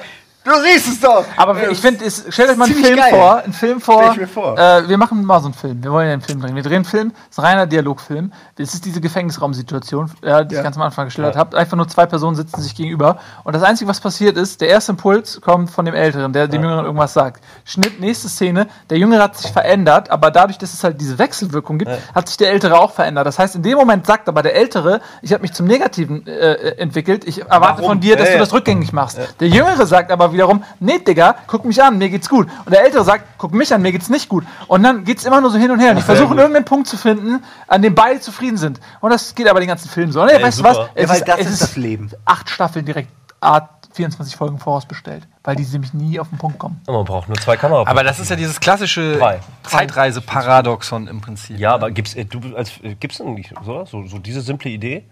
[0.47, 1.25] du siehst es doch.
[1.35, 3.09] Aber ich finde, es- stellt euch mal einen Film geil.
[3.11, 3.35] vor.
[3.43, 4.15] Einen Film vor.
[4.33, 4.57] Vor.
[4.57, 5.83] Äh, wir machen mal so einen Film.
[5.83, 6.55] Wir wollen ja einen Film drehen.
[6.55, 7.11] Wir drehen einen Film.
[7.29, 8.31] Das ist ein reiner Dialogfilm.
[8.55, 11.57] Das ist diese Gefängnisraumsituation, äh, die ich ganz am Anfang geschildert habe.
[11.57, 13.19] Einfach nur zwei Personen sitzen sich gegenüber.
[13.43, 16.61] Und das Einzige, was passiert ist, der erste Impuls kommt von dem Älteren, der dem
[16.63, 17.43] Jüngeren irgendwas sagt.
[17.65, 18.67] Schnitt, nächste Szene.
[18.89, 22.37] Der Jüngere hat sich verändert, aber dadurch, dass es halt diese Wechselwirkung gibt, hat sich
[22.37, 23.25] der Ältere auch verändert.
[23.27, 26.53] Das heißt, in dem Moment sagt aber der Ältere, ich habe mich zum Negativen äh,
[26.77, 27.25] entwickelt.
[27.27, 27.85] Ich erwarte Warum?
[27.91, 28.43] von dir, dass Ja, du ja.
[28.43, 29.19] das rückgängig machst.
[29.39, 32.47] Der Jüngere sagt aber wiederum, nee, Digga, guck mich an, mir geht's gut.
[32.65, 34.45] Und der Ältere sagt, guck mich an, mir geht's nicht gut.
[34.67, 35.91] Und dann geht's immer nur so hin und her.
[35.91, 38.79] Und die versuchen irgendeinen Punkt zu finden, an dem beide zufrieden sind.
[39.01, 40.21] Und das geht aber den ganzen Film so.
[40.21, 40.77] Und ey, weißt du was?
[40.77, 40.89] super.
[40.95, 42.11] Ja, weil das ist das Leben.
[42.25, 43.09] acht Staffeln direkt
[43.39, 46.81] Art 24 Folgen vorausbestellt, weil die nämlich nie auf den Punkt kommen.
[46.87, 47.89] Man braucht nur zwei Kamera.
[47.89, 49.19] Aber das ist ja dieses klassische.
[49.63, 51.57] Zeitreise-Paradoxon im Prinzip.
[51.57, 54.69] ja, aber gibt's äh, du als äh, gibt's denn nicht so, so so diese simple
[54.69, 55.05] Idee?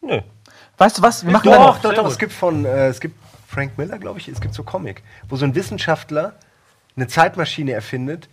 [0.00, 0.20] Nö.
[0.76, 1.24] Weißt du was?
[1.24, 2.06] Wir machen Doch, doch, doch.
[2.06, 3.16] Es gibt von, äh, es gibt
[3.54, 6.34] Frank Miller, glaube ich, es gibt so Comic, wo so ein Wissenschaftler
[6.96, 8.28] eine Zeitmaschine erfindet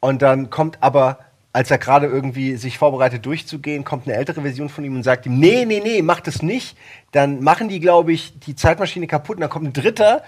[0.00, 1.18] Und dann kommt aber,
[1.52, 5.26] als er gerade irgendwie sich vorbereitet durchzugehen, kommt eine ältere Version von ihm und sagt
[5.26, 6.76] ihm, nee, nee, nee, mach das nicht.
[7.12, 10.22] Dann machen die, glaube ich, die Zeitmaschine kaputt und dann kommt ein dritter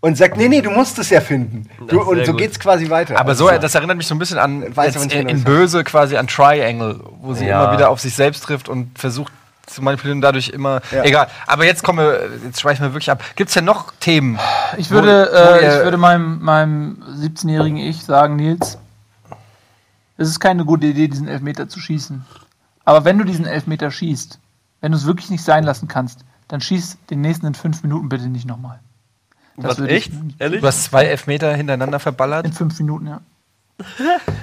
[0.00, 1.68] und sagt, nee, nee, du musst es erfinden.
[1.88, 2.40] Du, und so gut.
[2.40, 3.18] geht's quasi weiter.
[3.20, 6.16] Aber so, Also, das erinnert mich so ein bisschen an Weiß jetzt in, Böse quasi
[6.16, 7.62] an Triangle, wo sie Ja.
[7.62, 9.32] immer wieder auf sich selbst trifft und versucht
[9.66, 10.80] zu manipulieren und dadurch immer.
[10.90, 11.04] Ja.
[11.04, 11.28] Egal.
[11.46, 13.22] Aber jetzt kommen wir, jetzt schweifen wir wirklich ab.
[13.36, 14.38] Gibt's denn noch Themen?
[14.76, 18.78] Ich würde, Wo- wo äh, ich würde meinem, meinem 17-jährigen Ich sagen, Nils,
[20.16, 22.24] es ist keine gute Idee, diesen Elfmeter zu schießen.
[22.84, 24.38] Aber wenn du diesen Elfmeter schießt,
[24.80, 28.08] wenn du es wirklich nicht sein lassen kannst, dann schieß den nächsten in fünf Minuten
[28.08, 28.80] bitte nicht nochmal.
[29.56, 30.10] Das Was, echt?
[30.38, 30.60] Ehrlich?
[30.60, 32.46] Du hast zwei Elfmeter hintereinander verballert.
[32.46, 33.20] In fünf Minuten, ja.
[33.78, 33.84] Äh,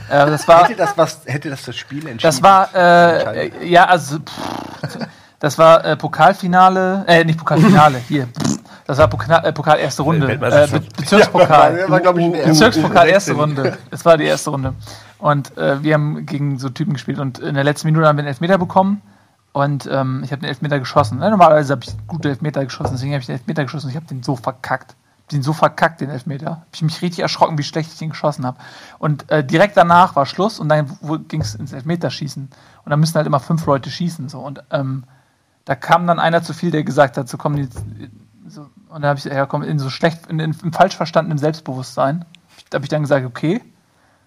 [0.10, 2.20] das war, hätte, das was, hätte das das Spiel entschieden?
[2.22, 5.08] das war, äh, äh, ja, also, pff,
[5.40, 8.28] das war äh, Pokalfinale, äh, nicht Pokalfinale, hier.
[8.28, 10.26] pff, Das war Pokal, äh, Pokal erste Runde.
[10.26, 10.98] Äh, Be Weltmeisterschaft.
[10.98, 11.78] Bezirkspokal.
[11.78, 13.78] Ja, war, war, glaub ich, ein Bezirkspokal erste Runde.
[13.92, 14.74] Es war die erste Runde.
[15.20, 18.22] Und äh, wir haben gegen so Typen gespielt und in der letzten Minute haben wir
[18.22, 19.02] einen Elfmeter bekommen.
[19.52, 21.20] Und ähm, ich habe den Elfmeter geschossen.
[21.20, 23.90] Ne, normalerweise habe ich gute Elfmeter geschossen, deswegen habe ich den Elfmeter geschossen.
[23.90, 24.96] Ich habe den so verkackt.
[25.32, 26.50] Den so verkackt, den Elfmeter.
[26.50, 28.58] Habe ich mich richtig erschrocken, wie schlecht ich den geschossen habe.
[28.98, 32.50] Und äh, direkt danach war Schluss und dann ging es ins Elfmeterschießen.
[32.86, 34.30] Und dann müssen halt immer fünf Leute schießen.
[34.30, 34.40] So.
[34.40, 35.04] Und ähm,
[35.66, 37.84] da kam dann einer zu viel, der gesagt hat, so komm, jetzt,
[38.48, 41.38] so, und da habe ich ja, komm, in so schlecht, in, in, im falsch verstandenen
[41.38, 42.26] Selbstbewusstsein,
[42.70, 43.62] da habe ich dann gesagt, okay,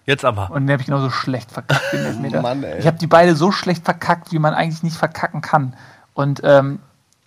[0.05, 0.51] Jetzt aber.
[0.51, 2.41] und den habe ich genauso schlecht verkackt, den Elfmeter.
[2.41, 2.79] Mann, ey.
[2.79, 5.75] ich habe die beide so schlecht verkackt, wie man eigentlich nicht verkacken kann.
[6.13, 6.79] Und ähm,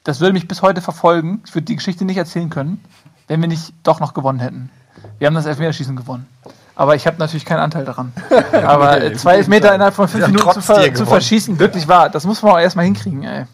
[0.04, 1.42] das würde mich bis heute verfolgen.
[1.46, 2.82] Ich würde die Geschichte nicht erzählen können,
[3.28, 4.70] wenn wir nicht doch noch gewonnen hätten.
[5.18, 6.26] Wir haben das Elfmeterschießen gewonnen.
[6.74, 8.12] Aber ich habe natürlich keinen Anteil daran.
[8.52, 12.10] Aber zwei Elfmeter innerhalb von fünf Minuten zu, ver zu verschießen, wirklich wahr.
[12.10, 13.46] Das muss man auch erstmal hinkriegen, ey.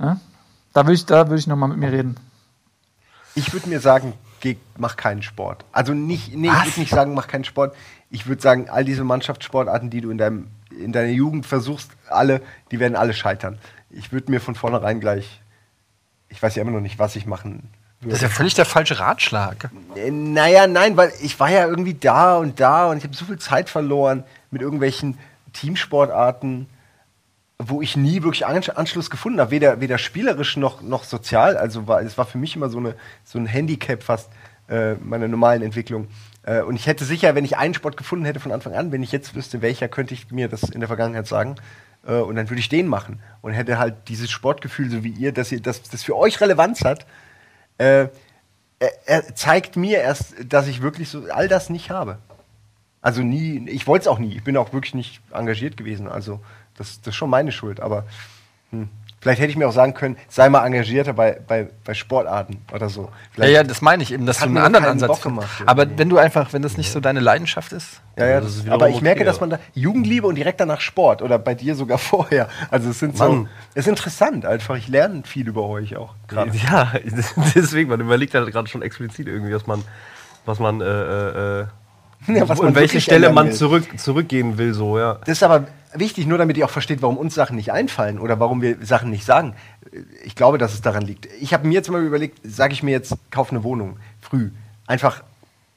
[0.00, 0.16] Ja?
[0.72, 2.16] Da würde ich, da würd ich nochmal mit mir reden.
[3.34, 5.64] Ich würde mir sagen, geh, mach keinen Sport.
[5.70, 7.76] Also nicht, nee, ich würde nicht sagen, mach keinen Sport.
[8.10, 12.42] Ich würde sagen, all diese Mannschaftssportarten, die du in, deinem, in deiner Jugend versuchst, alle,
[12.72, 13.58] die werden alle scheitern.
[13.88, 15.40] Ich würde mir von vornherein gleich,
[16.28, 17.70] ich weiß ja immer noch nicht, was ich machen
[18.02, 19.70] Das ist ja völlig der falsche Ratschlag.
[19.94, 23.24] Äh, Naja, nein, weil ich war ja irgendwie da und da und ich habe so
[23.24, 25.18] viel Zeit verloren mit irgendwelchen
[25.52, 26.66] Teamsportarten,
[27.58, 31.56] wo ich nie wirklich An Anschluss gefunden habe, weder, weder spielerisch noch, noch sozial.
[31.56, 32.94] Also war, es war für mich immer so, eine,
[33.24, 34.30] so ein Handicap fast
[34.68, 36.08] äh, meiner normalen Entwicklung.
[36.42, 39.02] Äh, und ich hätte sicher, wenn ich einen Sport gefunden hätte von Anfang an, wenn
[39.02, 41.56] ich jetzt wüsste, welcher, könnte ich mir das in der Vergangenheit sagen.
[42.06, 45.32] Äh, und dann würde ich den machen und hätte halt dieses Sportgefühl, so wie ihr,
[45.32, 47.06] dass ihr das, das für euch Relevanz hat.
[47.82, 48.08] Äh,
[49.06, 52.18] er, zeigt mir erst, dass ich wirklich so all das nicht habe.
[53.00, 54.36] Also nie, ich wollte es auch nie.
[54.36, 56.08] Ich bin auch wirklich nicht engagiert gewesen.
[56.08, 56.40] Also
[56.76, 57.80] das, das ist schon meine Schuld.
[57.80, 58.04] Aber
[58.70, 58.88] hm,
[59.22, 62.88] vielleicht hätte ich mir auch sagen können, sei mal engagierter bei, bei, bei Sportarten oder
[62.88, 63.02] so.
[63.02, 66.08] Ja, Vielleicht, ja, das meine ich eben, dass du einen anderen Ansatz gemacht, Aber wenn
[66.08, 69.00] du einfach, wenn das nicht so deine Leidenschaft ist, ja, ja, das ist aber ich
[69.00, 69.40] merke, okay, dass ja.
[69.42, 72.48] man da Jugendliebe und direkt danach Sport oder bei dir sogar vorher.
[72.70, 73.48] Also es sind so, Mann.
[73.74, 74.76] es ist interessant einfach.
[74.76, 76.14] Ich lerne viel über euch auch.
[76.26, 76.50] gerade.
[76.62, 76.92] Ja,
[77.54, 79.84] deswegen, man überlegt halt gerade schon explizit irgendwie, was man,
[80.44, 81.66] was man, äh, äh, äh,
[82.26, 85.14] Ja, was in welche Stelle man zurück, zurückgehen will, so, ja.
[85.24, 88.38] Das ist aber wichtig, nur damit ihr auch versteht, warum uns Sachen nicht einfallen oder
[88.40, 89.54] warum wir Sachen nicht sagen.
[90.24, 91.28] Ich glaube, dass es daran liegt.
[91.40, 94.50] Ich habe mir jetzt mal überlegt, sage ich mir jetzt, kauf eine Wohnung früh.
[94.86, 95.22] Einfach,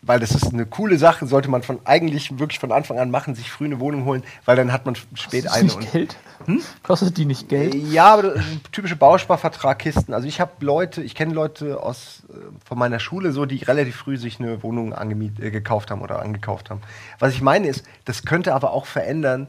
[0.02, 3.36] weil das ist eine coole Sache, sollte man von eigentlich wirklich von Anfang an machen,
[3.36, 5.70] sich früh eine Wohnung holen, weil dann hat man spät Kostet eine.
[5.70, 6.64] die nicht Geld?
[6.84, 7.76] Kostet die nicht Geld?
[7.76, 8.36] Ja, aber
[8.72, 10.14] typische Bausparvertragkisten.
[10.14, 12.34] Also ich habe Leute, ich kenne Leute aus äh,
[12.66, 16.70] von meiner Schule so, die relativ früh sich eine Wohnung äh, gekauft haben oder angekauft
[16.70, 16.82] haben.
[17.20, 19.48] Was ich meine ist, das könnte aber auch verändern,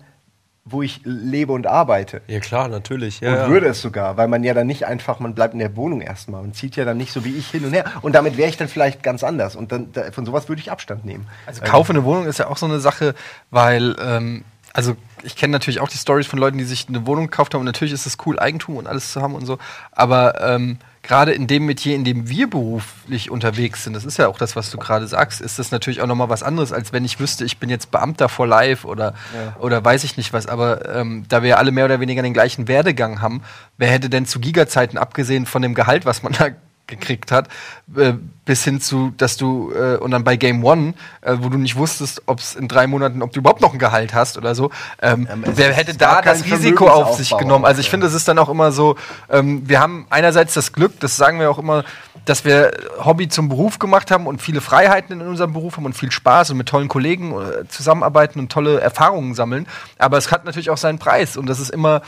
[0.68, 2.22] wo ich lebe und arbeite.
[2.26, 3.22] Ja, klar, natürlich.
[3.22, 6.00] und würde es sogar, weil man ja dann nicht einfach, man bleibt in der Wohnung
[6.00, 7.84] erstmal und zieht ja dann nicht so wie ich hin und her.
[8.02, 9.54] Und damit wäre ich dann vielleicht ganz anders.
[9.54, 11.28] Und dann da, von sowas würde ich Abstand nehmen.
[11.46, 13.14] Also kaufe eine Wohnung ist ja auch so eine Sache,
[13.50, 14.44] weil, ähm,
[14.76, 17.60] also ich kenne natürlich auch die Stories von Leuten, die sich eine Wohnung gekauft haben
[17.60, 19.56] und natürlich ist es cool, Eigentum und alles zu haben und so,
[19.90, 24.28] aber ähm, gerade in dem Metier, in dem wir beruflich unterwegs sind, das ist ja
[24.28, 27.06] auch das, was du gerade sagst, ist das natürlich auch nochmal was anderes, als wenn
[27.06, 29.14] ich wüsste, ich bin jetzt Beamter for life oder,
[29.58, 32.34] oder weiß ich nicht was, aber ähm, da wir ja alle mehr oder weniger den
[32.34, 33.40] gleichen Werdegang haben,
[33.78, 36.50] wer hätte denn zu Giga-Zeiten, abgesehen von dem Gehalt, was man da
[36.86, 37.48] gekriegt hat,
[37.96, 38.14] äh,
[38.44, 41.76] bis hin zu, dass du, äh, und dann bei Game One, äh, wo du nicht
[41.76, 44.70] wusstest, ob es in drei Monaten, ob du überhaupt noch ein Gehalt hast oder so,
[45.02, 47.64] ähm, Ähm, wer hätte da das Risiko auf sich genommen?
[47.64, 48.96] Also ich auch, finde, es ist dann auch immer so,
[49.28, 51.84] ähm, wir haben einerseits das Glück, das sagen wir auch immer,
[52.24, 52.72] dass wir
[53.04, 56.50] Hobby zum Beruf gemacht haben und viele Freiheiten in unserem Beruf haben und viel Spaß
[56.50, 59.66] und mit tollen Kollegen äh, zusammenarbeiten und tolle Erfahrungen sammeln.
[59.98, 62.02] Aber es hat natürlich auch seinen Preis und das ist immer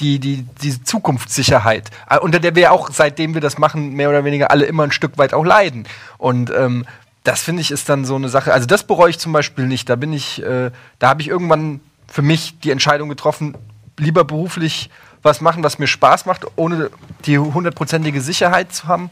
[0.00, 4.24] die, die, diese Zukunftssicherheit, äh, unter der wir auch, seitdem wir das machen, mehr oder
[4.24, 5.86] weniger alle immer ein Stück weit auch leiden.
[6.18, 6.86] Und ähm,
[7.24, 8.52] das finde ich ist dann so eine Sache.
[8.52, 9.88] Also das bereue ich zum Beispiel nicht.
[9.88, 13.56] Da bin ich, äh, da habe ich irgendwann für mich die Entscheidung getroffen,
[13.98, 14.90] lieber beruflich
[15.22, 16.90] was machen, was mir Spaß macht, ohne
[17.26, 19.10] die hundertprozentige Sicherheit zu haben.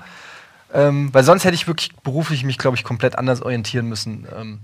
[0.72, 4.61] Ähm, weil sonst hätte ich wirklich beruflich mich, glaube ich, komplett anders orientieren müssen, ähm,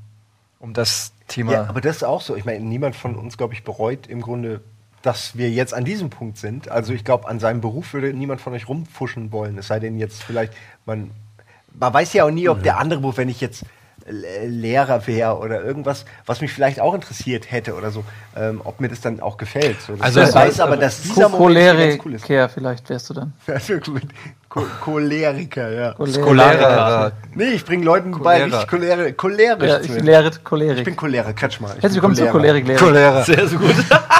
[0.59, 1.53] um das Thema.
[1.53, 2.37] Ja, aber das ist auch so.
[2.37, 4.61] Ich meine, niemand von uns, glaube ich, bereut im Grunde,
[5.07, 6.69] dass wir jetzt an diesem Punkt sind.
[6.69, 9.57] Also ich glaube, an seinem Beruf würde niemand von euch rumfuschen wollen.
[9.57, 10.53] Es sei denn jetzt vielleicht,
[10.85, 11.13] man,
[11.79, 13.65] man weiß ja auch nie, ob der andere Beruf, wenn ich jetzt
[14.09, 18.05] Lehrer wäre oder irgendwas, was mich vielleicht auch interessiert hätte oder so,
[18.37, 19.81] ähm, ob mir das dann auch gefällt.
[19.81, 22.25] So, Also ich weiß aber, dass dieser Moment cool ist.
[22.25, 23.33] Choleriker vielleicht wärst du dann.
[24.49, 25.93] Ko Choleriker, ja.
[25.95, 27.13] Cholera.
[27.35, 28.45] Nee, ich bringe Leuten bei, Cholera.
[28.45, 30.85] richtig cholere, cholerisch Ja, ich lehre Ich Cholerik.
[30.85, 31.69] bin Cholera, Kretschmer.
[31.77, 32.39] Ich Herzlich willkommen zu Cholera.
[32.39, 32.79] Cholerik-Lehre.
[32.79, 33.25] Cholera.
[33.25, 33.75] Sehr, sehr gut.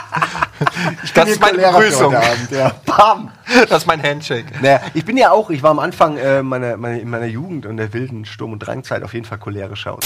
[1.03, 2.15] Ich Das ist meine Begrüßung.
[2.15, 2.73] Abend, ja.
[2.85, 3.31] Bam!
[3.69, 4.47] Das ist mein Handshake.
[4.61, 7.67] Naja, ich bin ja auch, ich war am Anfang äh, meiner, meiner, in meiner Jugend
[7.67, 9.95] und der wilden Sturm- und Drangzeit auf jeden Fall cholerischer.
[9.95, 10.05] Und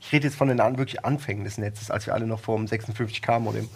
[0.00, 2.66] ich rede jetzt von den wirklich Anfängen des Netzes, als wir alle noch vor dem
[2.66, 3.68] 56K-Modem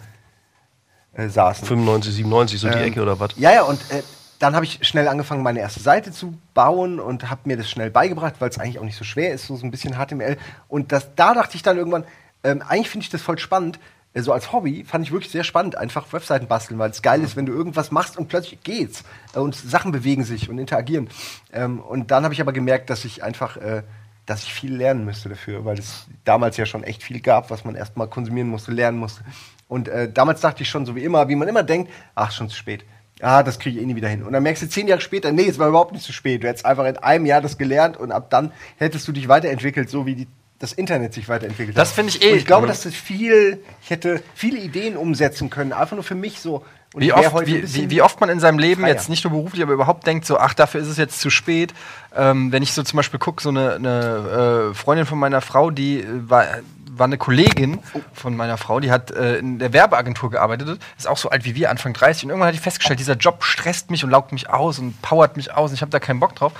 [1.13, 1.67] äh, saßen.
[1.67, 3.31] 95, 97, so die Ähm, Ecke oder was?
[3.37, 4.01] Ja, ja, und äh,
[4.39, 7.91] dann habe ich schnell angefangen, meine erste Seite zu bauen und habe mir das schnell
[7.91, 10.37] beigebracht, weil es eigentlich auch nicht so schwer ist, so, so ein bisschen HTML.
[10.67, 12.05] Und das, da dachte ich dann irgendwann,
[12.43, 13.79] ähm, eigentlich finde ich das voll spannend.
[14.13, 17.37] So als Hobby fand ich wirklich sehr spannend, einfach Webseiten basteln, weil es geil ist,
[17.37, 19.03] wenn du irgendwas machst und plötzlich geht's.
[19.33, 21.09] Äh, und Sachen bewegen sich und interagieren.
[21.53, 23.83] Ähm, und dann habe ich aber gemerkt, dass ich einfach, äh,
[24.25, 27.63] dass ich viel lernen müsste dafür, weil es damals ja schon echt viel gab, was
[27.63, 29.23] man erstmal konsumieren musste, lernen musste.
[29.69, 32.49] Und äh, damals dachte ich schon, so wie immer, wie man immer denkt, ach, schon
[32.49, 32.83] zu spät.
[33.21, 34.23] Ah, das kriege ich eh nie wieder hin.
[34.23, 36.43] Und dann merkst du zehn Jahre später, nee, es war überhaupt nicht zu spät.
[36.43, 39.89] Du hättest einfach in einem Jahr das gelernt und ab dann hättest du dich weiterentwickelt,
[39.89, 40.27] so wie die,
[40.61, 41.95] das Internet sich weiterentwickelt Das hat.
[41.95, 45.73] finde ich eh- Und ich glaube, dass das viel, ich hätte viele Ideen umsetzen können,
[45.73, 46.63] einfach nur für mich so.
[46.93, 48.93] Und Wie ich oft, wie, wie, wie oft man in seinem Leben freier.
[48.93, 51.73] jetzt nicht nur beruflich, aber überhaupt denkt, so, ach, dafür ist es jetzt zu spät.
[52.15, 55.71] Ähm, wenn ich so zum Beispiel gucke, so eine, eine äh, Freundin von meiner Frau,
[55.71, 56.45] die äh, war,
[56.93, 57.79] war eine Kollegin
[58.13, 61.55] von meiner Frau, die hat äh, in der Werbeagentur gearbeitet, ist auch so alt wie
[61.55, 62.25] wir, Anfang 30.
[62.25, 65.37] Und irgendwann hat die festgestellt, dieser Job stresst mich und laugt mich aus und powert
[65.37, 66.51] mich aus und ich habe da keinen Bock drauf.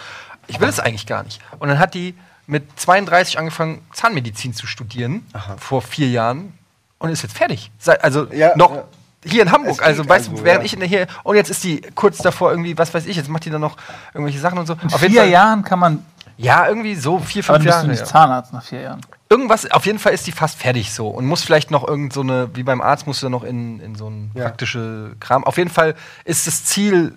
[0.48, 1.42] Ich will es eigentlich gar nicht.
[1.60, 2.16] Und dann hat die
[2.52, 5.26] mit 32 angefangen, Zahnmedizin zu studieren,
[5.58, 6.52] vor vier Jahren,
[7.00, 7.72] und ist jetzt fertig.
[8.02, 8.84] Also Ja, noch ja.
[9.26, 10.66] hier in Hamburg, also weißt du, also, während ja.
[10.66, 13.30] ich in der hier und jetzt ist die kurz davor irgendwie, was weiß ich, jetzt
[13.30, 13.78] macht die dann noch
[14.14, 14.74] irgendwelche Sachen und so.
[14.84, 16.06] In vier Jahren kann man.
[16.38, 17.88] Ja, irgendwie so vier, fünf dann bist du Jahre.
[17.88, 18.06] nicht Ja.
[18.06, 19.02] Zahnarzt nach vier Jahren.
[19.30, 22.22] Irgendwas, auf jeden Fall ist die fast fertig so und muss vielleicht noch irgend so
[22.22, 24.46] eine, wie beim Arzt musst du dann noch in, in so ein Ja.
[24.46, 25.44] praktische Kram.
[25.46, 25.96] Auf jeden Fall
[26.26, 27.14] ist das Ziel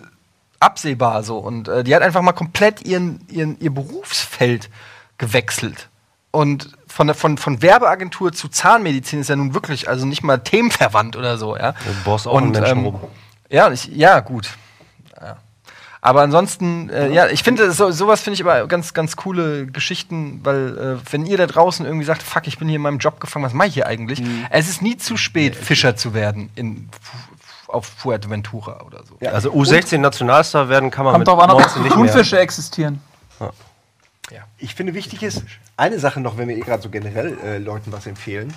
[0.60, 4.70] absehbar so und äh, die hat einfach mal komplett ihren, ihren, ihr Berufsfeld
[5.18, 5.88] gewechselt.
[6.30, 11.16] Und von, von, von Werbeagentur zu Zahnmedizin ist ja nun wirklich, also nicht mal themenverwandt
[11.16, 11.72] oder so, ja.
[11.72, 13.00] Du bohrst auch einen Menschen rum.
[13.48, 14.50] Ja, und ich, ja, gut.
[15.20, 15.36] Ja.
[16.00, 20.40] Aber ansonsten, äh, ja, ich finde, so, sowas finde ich aber ganz, ganz coole Geschichten,
[20.42, 23.20] weil, äh, wenn ihr da draußen irgendwie sagt, fuck, ich bin hier in meinem Job
[23.20, 24.20] gefangen, was mache ich hier eigentlich?
[24.20, 24.46] Mhm.
[24.50, 26.90] Es ist nie zu spät, Fischer zu werden in,
[27.68, 29.16] auf Fuerteventura oder so.
[29.20, 29.30] Ja.
[29.30, 32.06] Also U16 Nationalstar werden kann man Kommt mit doch an, ob 19 nicht mehr.
[32.06, 33.00] Thunfische existieren.
[34.64, 35.44] Ich finde wichtig ist,
[35.76, 38.50] eine Sache noch, wenn wir eh gerade so generell äh, Leuten was empfehlen.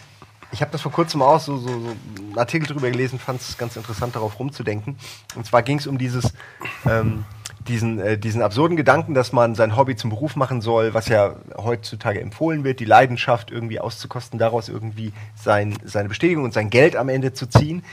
[0.54, 3.58] Ich habe das vor kurzem auch so, so, so einen Artikel drüber gelesen, fand es
[3.58, 4.96] ganz interessant, darauf rumzudenken.
[5.36, 6.32] Und zwar ging es um dieses,
[6.90, 7.26] ähm,
[7.68, 11.36] diesen, äh, diesen absurden Gedanken, dass man sein Hobby zum Beruf machen soll, was ja
[11.58, 16.96] heutzutage empfohlen wird, die Leidenschaft irgendwie auszukosten, daraus irgendwie sein, seine Bestätigung und sein Geld
[16.96, 17.84] am Ende zu ziehen,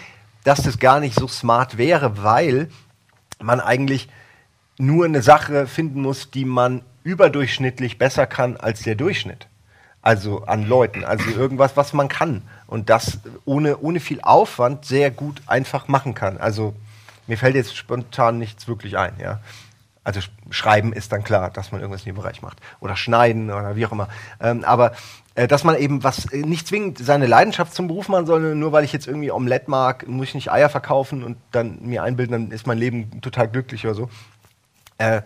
[0.44, 2.68] dass das gar nicht so smart wäre, weil
[3.42, 4.08] man eigentlich
[4.78, 9.46] nur eine Sache finden muss, die man überdurchschnittlich besser kann als der Durchschnitt.
[10.02, 15.10] Also an Leuten, also irgendwas, was man kann und das ohne, ohne viel Aufwand sehr
[15.10, 16.36] gut einfach machen kann.
[16.36, 16.74] Also
[17.26, 19.40] mir fällt jetzt spontan nichts wirklich ein, ja.
[20.02, 22.58] Also sch- schreiben ist dann klar, dass man irgendwas in dem Bereich macht.
[22.80, 24.08] Oder schneiden oder wie auch immer.
[24.38, 24.92] Ähm, aber
[25.34, 28.72] äh, dass man eben was äh, nicht zwingend seine Leidenschaft zum Beruf machen soll, nur
[28.72, 32.32] weil ich jetzt irgendwie Omelette mag, muss ich nicht Eier verkaufen und dann mir einbilden,
[32.32, 34.10] dann ist mein Leben total glücklich oder so.
[34.98, 35.22] Äh,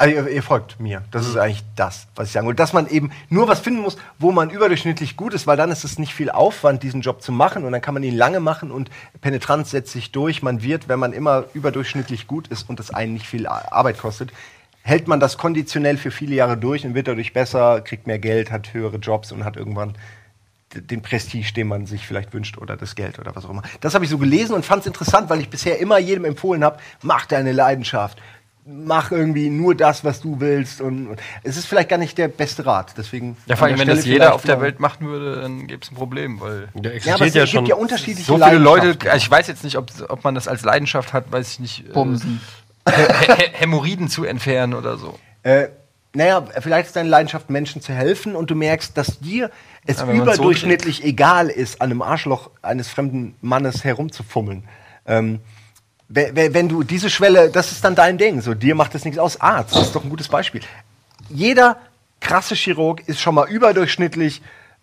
[0.00, 1.02] also ihr, ihr folgt mir.
[1.10, 2.54] Das ist eigentlich das, was ich sagen will.
[2.54, 5.84] Dass man eben nur was finden muss, wo man überdurchschnittlich gut ist, weil dann ist
[5.84, 8.70] es nicht viel Aufwand, diesen Job zu machen und dann kann man ihn lange machen
[8.70, 8.88] und
[9.20, 10.42] Penetranz setzt sich durch.
[10.42, 14.32] Man wird, wenn man immer überdurchschnittlich gut ist und das einen nicht viel Arbeit kostet,
[14.80, 18.50] hält man das konditionell für viele Jahre durch und wird dadurch besser, kriegt mehr Geld,
[18.50, 19.98] hat höhere Jobs und hat irgendwann
[20.72, 23.64] den Prestige, den man sich vielleicht wünscht oder das Geld oder was auch immer.
[23.80, 26.64] Das habe ich so gelesen und fand es interessant, weil ich bisher immer jedem empfohlen
[26.64, 28.18] habe, mach deine Leidenschaft.
[28.66, 30.80] Mach irgendwie nur das, was du willst.
[30.80, 32.94] Und, und es ist vielleicht gar nicht der beste Rat.
[32.96, 35.90] Deswegen Ja, vor allem, wenn das jeder auf der Welt machen würde, dann gäbe es
[35.90, 37.66] ein Problem, weil Der Ja, aber es existiert ja, gibt schon.
[37.66, 40.62] ja unterschiedliche so viele Leute, also ich weiß jetzt nicht, ob, ob man das als
[40.62, 42.40] Leidenschaft hat, weiß ich nicht, äh, Bumsen.
[42.88, 45.18] Hä- Hämorrhoiden zu entfernen oder so.
[45.42, 45.68] Äh,
[46.12, 49.50] naja, vielleicht ist deine Leidenschaft, Menschen zu helfen und du merkst, dass dir
[49.86, 54.64] es Ja, man's so überdurchschnittlich egal ist, an einem Arschloch eines fremden Mannes herumzufummeln.
[55.06, 55.40] Ähm,
[56.10, 58.40] we- we- wenn du diese Schwelle, das ist dann dein Ding.
[58.42, 59.40] So, dir macht das nichts aus.
[59.40, 60.60] Arzt, das ist doch ein gutes Beispiel.
[61.30, 61.76] Jeder
[62.20, 64.42] krasse Chirurg ist schon mal überdurchschnittlich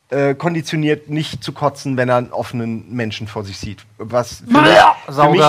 [0.09, 3.85] äh, konditioniert, nicht zu kotzen, wenn er einen offenen Menschen vor sich sieht.
[3.97, 4.71] Was für mich,
[5.25, 5.41] für mich,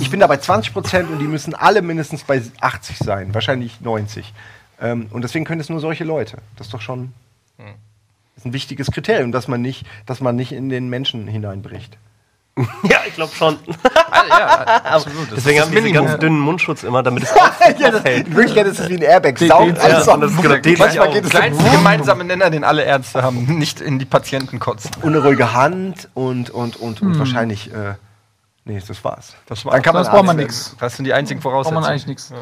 [0.00, 3.80] ich bin da bei 20 Prozent und die müssen alle mindestens bei 80 sein, wahrscheinlich
[3.80, 4.32] 90.
[4.80, 6.38] Ähm, und deswegen können es nur solche Leute.
[6.56, 7.12] Das ist doch schon
[8.36, 11.98] ist ein wichtiges Kriterium, dass man nicht, dass man nicht in den Menschen hineinbricht.
[12.82, 13.58] Ja, ich glaube schon.
[14.12, 14.46] Ah, ja,
[14.96, 15.28] absolut.
[15.30, 17.30] Das Deswegen haben das diesen ganz dünnen Mundschutz immer, damit es
[17.78, 19.38] ja, das, in Wirklichkeit ist es wie ein Airbag.
[19.38, 22.50] Saugt alles ja, und das ist genau- den- Manchmal ja, geht es Kleinste gemeinsame Nenner,
[22.50, 24.90] den alle Ärzte haben, nicht in die Patienten kotzen.
[25.02, 27.94] ohne ruhige Hand und, und, und, und wahrscheinlich, äh,
[28.64, 29.34] nee, das war's.
[29.46, 30.76] Das Dann kann man Sonst braucht man nichts.
[30.80, 31.82] Das sind die einzigen Braucht Voraussetzungen.
[31.82, 32.32] man eigentlich nichts.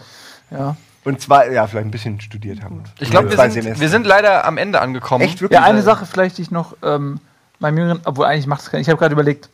[0.50, 0.74] Ja.
[1.04, 2.82] Und zwar, ja, vielleicht ein bisschen studiert haben.
[2.98, 5.22] Ich glaube, wir, sind- wir sind leider am Ende angekommen.
[5.24, 5.58] echt wirklich.
[5.60, 7.20] Ja, eine Sache vielleicht, die ich noch ähm,
[7.58, 8.80] meinem Jüngeren, obwohl eigentlich macht es keinen.
[8.80, 9.48] Ich habe gerade überlegt,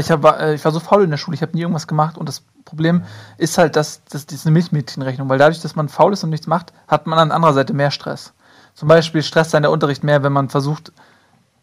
[0.00, 2.16] ich, hab, äh, ich war so faul in der Schule, ich habe nie irgendwas gemacht
[2.18, 3.02] und das Problem
[3.38, 6.30] ist halt, dass das, das ist eine Milchmädchenrechnung, weil dadurch, dass man faul ist und
[6.30, 8.32] nichts macht, hat man an anderer Seite mehr Stress.
[8.74, 10.92] Zum Beispiel stresst einen der Unterricht mehr, wenn man versucht,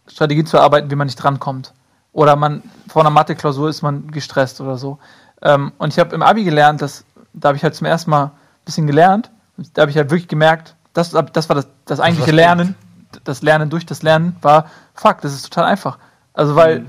[0.08, 1.74] Strategien zu erarbeiten, wie man nicht drankommt.
[2.12, 5.00] Oder man vor einer Mathe-Klausur ist man gestresst oder so.
[5.42, 8.26] Ähm, und ich habe im Abi gelernt, dass da habe ich halt zum ersten Mal
[8.26, 8.32] ein
[8.66, 9.30] bisschen gelernt.
[9.74, 12.76] Da habe ich halt wirklich gemerkt, das, das war das, das eigentliche was Lernen.
[13.24, 15.98] Das Lernen durch das Lernen war, fuck, das ist total einfach.
[16.34, 16.86] Also, weil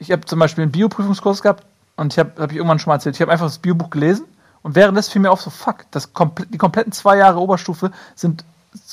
[0.00, 1.64] ich habe zum Beispiel einen Bioprüfungskurs gehabt
[1.96, 4.24] und ich habe, habe ich irgendwann schon mal erzählt, ich habe einfach das Biobuch gelesen
[4.62, 8.44] und währenddessen fiel mir auf so, fuck, das komple die kompletten zwei Jahre Oberstufe sind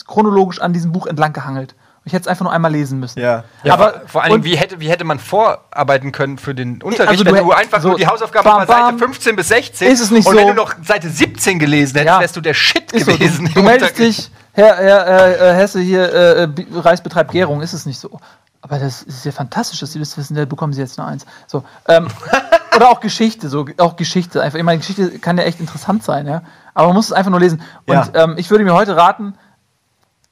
[0.07, 1.75] chronologisch an diesem Buch entlang gehangelt.
[2.05, 3.19] Ich hätte es einfach nur einmal lesen müssen.
[3.19, 3.43] Ja.
[3.63, 6.81] Ja, aber vor, vor allen Dingen, wie hätte, wie hätte man vorarbeiten können für den
[6.81, 8.97] Unterricht, also wenn du du hätt- einfach so nur die Hausaufgabe bam, bei Seite bam.
[8.99, 10.39] 15 bis 16 Ist es nicht und so?
[10.39, 12.19] wenn du noch Seite 17 gelesen hättest, Ja.
[12.21, 13.47] wärst du der Shit Ist so, gewesen.
[13.47, 17.03] du, du im meldest dich, Herr, Herr äh, äh, Hesse hier, äh, äh, Bi- Reis
[17.03, 18.19] betreibt Gärung, ist es nicht so.
[18.61, 21.25] Aber das ist ja fantastisch, dass Sie das wissen, da bekommen Sie jetzt nur eins.
[21.45, 22.07] So, ähm,
[22.75, 24.41] oder auch Geschichte, so auch Geschichte.
[24.41, 26.41] Einfach, ich meine, Geschichte kann ja echt interessant sein, ja.
[26.73, 27.61] Aber man muss es einfach nur lesen.
[27.85, 28.07] Und Ja.
[28.13, 29.35] ähm, ich würde mir heute raten,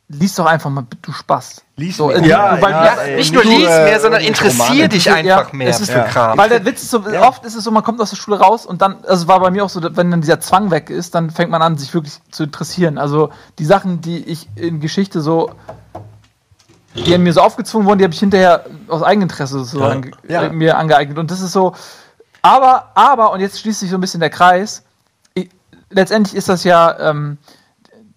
[0.07, 1.63] lies doch einfach mal, du Spaß.
[1.78, 2.17] Lies so, mehr.
[2.17, 4.89] äh, Ja, weil, ja, Ja, ey, nicht nur lies nur, äh, mehr, sondern interessier Romane.
[4.89, 6.03] dich Ja, einfach mehr es ist für.
[6.03, 6.38] Kram.
[6.38, 8.65] Weil der Witz ist so, oft ist es so, man kommt aus der Schule raus
[8.65, 11.15] und dann, also es war bei mir auch so, wenn dann dieser Zwang weg ist,
[11.15, 12.97] dann fängt man an, sich wirklich zu interessieren.
[12.99, 15.51] Also die Sachen, die ich in Geschichte so,
[16.96, 20.43] die mir so aufgezwungen wurden, die habe ich hinterher aus Eigeninteresse sozusagen Ja.
[20.43, 21.18] äh, mir angeeignet.
[21.18, 21.74] Und das ist so,
[22.41, 24.84] aber, aber, und jetzt schließt sich so ein bisschen der Kreis,
[25.34, 25.50] ich,
[25.89, 27.38] letztendlich ist das ja ähm,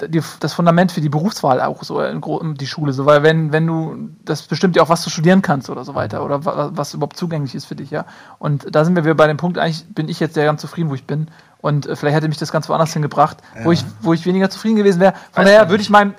[0.07, 2.21] die, das Fundament für die Berufswahl auch so in
[2.55, 5.71] die Schule so, weil wenn wenn du das bestimmt ja auch was du studieren kannst
[5.71, 8.05] oder so weiter oder wa was überhaupt zugänglich ist für dich ja.
[8.39, 10.91] Und da sind wir wieder bei dem Punkt eigentlich bin ich jetzt sehr ganz zufrieden
[10.91, 11.29] wo ich bin.
[11.61, 14.77] Und äh, vielleicht hätte mich das ganz woanders hingebracht wo ich wo ich weniger zufrieden
[14.77, 15.15] gewesen wäre.
[15.33, 16.15] Von Weiß daher würde ich meinem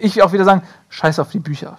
[0.00, 1.78] ich auch wieder sagen scheiß auf die Bücher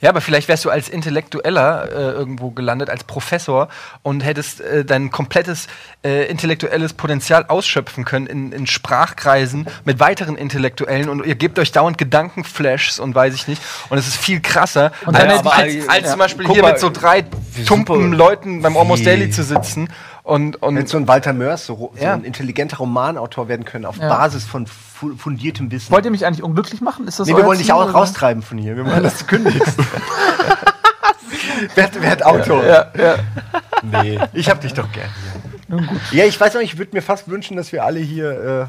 [0.00, 3.68] Ja, aber vielleicht wärst du als Intellektueller äh, irgendwo gelandet, als Professor
[4.02, 5.66] und hättest äh, dein komplettes
[6.04, 11.72] äh, intellektuelles Potenzial ausschöpfen können in, in Sprachkreisen mit weiteren Intellektuellen und ihr gebt euch
[11.72, 13.60] dauernd Gedankenflashs und weiß ich nicht.
[13.90, 16.10] Und es ist viel krasser, als, als, als ja.
[16.10, 17.24] zum Beispiel Guck hier mal, mit so drei
[17.66, 19.88] tumpen Leuten beim Almost Daily zu sitzen
[20.28, 22.12] und, und Hätte so ein Walter Mörs so, so Ja.
[22.14, 24.08] ein intelligenter Romanautor werden können auf Ja.
[24.08, 25.90] Basis von fu fundiertem Wissen.
[25.92, 27.92] wollt ihr mich eigentlich unglücklich machen ist das nee, wir wollen dich Ziel, auch oder?
[27.92, 28.76] raustreiben von hier.
[28.76, 29.78] Wir wollen, dass du kündigst.
[31.74, 32.64] wer, hat- wer hat Autor?
[32.64, 33.16] ja, ja.
[33.82, 35.08] Nee, ich hab dich doch gern.
[36.12, 38.68] Ja, ich weiß noch, ich würde mir fast wünschen, dass wir alle hier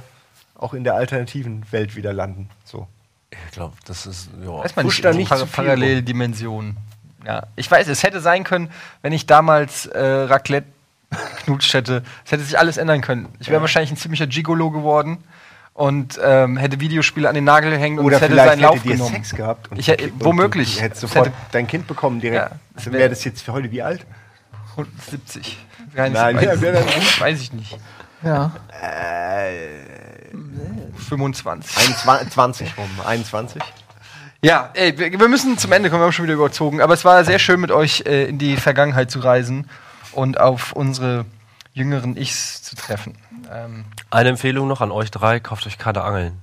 [0.58, 2.50] äh, auch in der alternativen Welt wieder landen.
[2.66, 2.88] So.
[3.32, 4.30] Ich glaube, das ist.
[4.44, 4.64] Ja.
[4.64, 6.78] weiß man nicht, da so nicht viel Paralleldimensionen.
[7.26, 8.70] Ja, ich weiß, es hätte sein können,
[9.02, 10.68] wenn ich damals äh, Raclette
[11.40, 12.04] geknutscht hätte.
[12.26, 13.28] Es hätte sich alles ändern können.
[13.40, 15.24] Ich wäre wahrscheinlich ein ziemlicher Gigolo geworden
[15.74, 18.86] und ähm, hätte Videospiele an den Nagel hängen und Oder es hätte seinen Lauf hättet
[18.86, 19.16] ihr genommen.
[19.16, 19.70] Sex gehabt.
[19.76, 20.76] Ich hätte- und womöglich.
[20.76, 22.52] Du, hättest Es sofort hätte- dein Kind bekommen direkt.
[22.52, 24.06] Ja, Wäre wär- das jetzt für heute wie alt?
[25.10, 25.58] 70.
[25.96, 27.78] Nein, weiß, ja, weiß ich nicht.
[28.24, 28.52] ja.
[28.82, 29.56] Äh,
[31.10, 31.78] 25.
[32.08, 32.90] 21 rum.
[33.06, 33.62] 21?
[34.42, 36.82] Ja, ey, wir, wir müssen zum Ende kommen, wir haben schon wieder überzogen.
[36.82, 39.68] Aber es war sehr schön mit euch äh, in die Vergangenheit zu reisen
[40.20, 41.26] und auf unsere
[41.74, 43.18] jüngeren Ichs zu treffen.
[43.52, 46.40] Ähm, Eine Empfehlung noch an euch drei: kauft euch keine Angeln.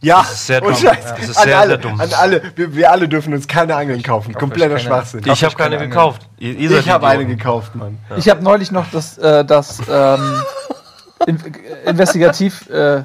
[0.00, 0.84] Ja, Das ist sehr und dumm.
[0.84, 0.94] Ja.
[0.94, 2.00] Das ist an sehr, alle, sehr dumm.
[2.00, 4.32] An alle, wir, wir alle dürfen uns keine Angeln kaufen.
[4.32, 5.22] Kauft Kompletter keine- Schwachsinn.
[5.26, 6.28] Ich habe keine keine gekauft.
[6.38, 7.98] Ihr, ihr seid Ich habe eine gekauft, Mann.
[8.16, 10.42] Ich habe neulich noch das, äh, das ähm,
[11.26, 13.02] in, äh, investigativ äh,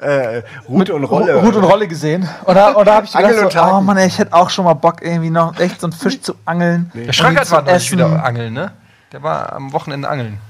[0.00, 1.42] Äh, Rute und Rolle.
[1.42, 2.26] Hut und Rolle gesehen.
[2.46, 4.72] Und da habe ich Angel gedacht, so, oh Mann, ey, ich hätte auch schon mal
[4.72, 6.90] Bock, irgendwie noch echt so einen Fisch zu angeln.
[6.94, 7.98] der Schrankert war neulich Essen.
[7.98, 8.72] wieder angeln, ne?
[9.12, 10.40] Der war am Wochenende angeln.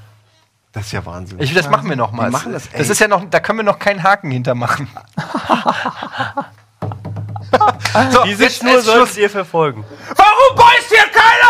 [0.71, 1.37] Das ist ja Wahnsinn.
[1.41, 2.27] Ich, das machen wir noch mal.
[2.27, 4.87] Wir machen das, das ist ja noch, da können wir noch keinen Haken hintermachen.
[8.11, 9.83] so, Diese Schnur solltet ihr verfolgen.
[10.15, 11.40] Warum beißt hier keiner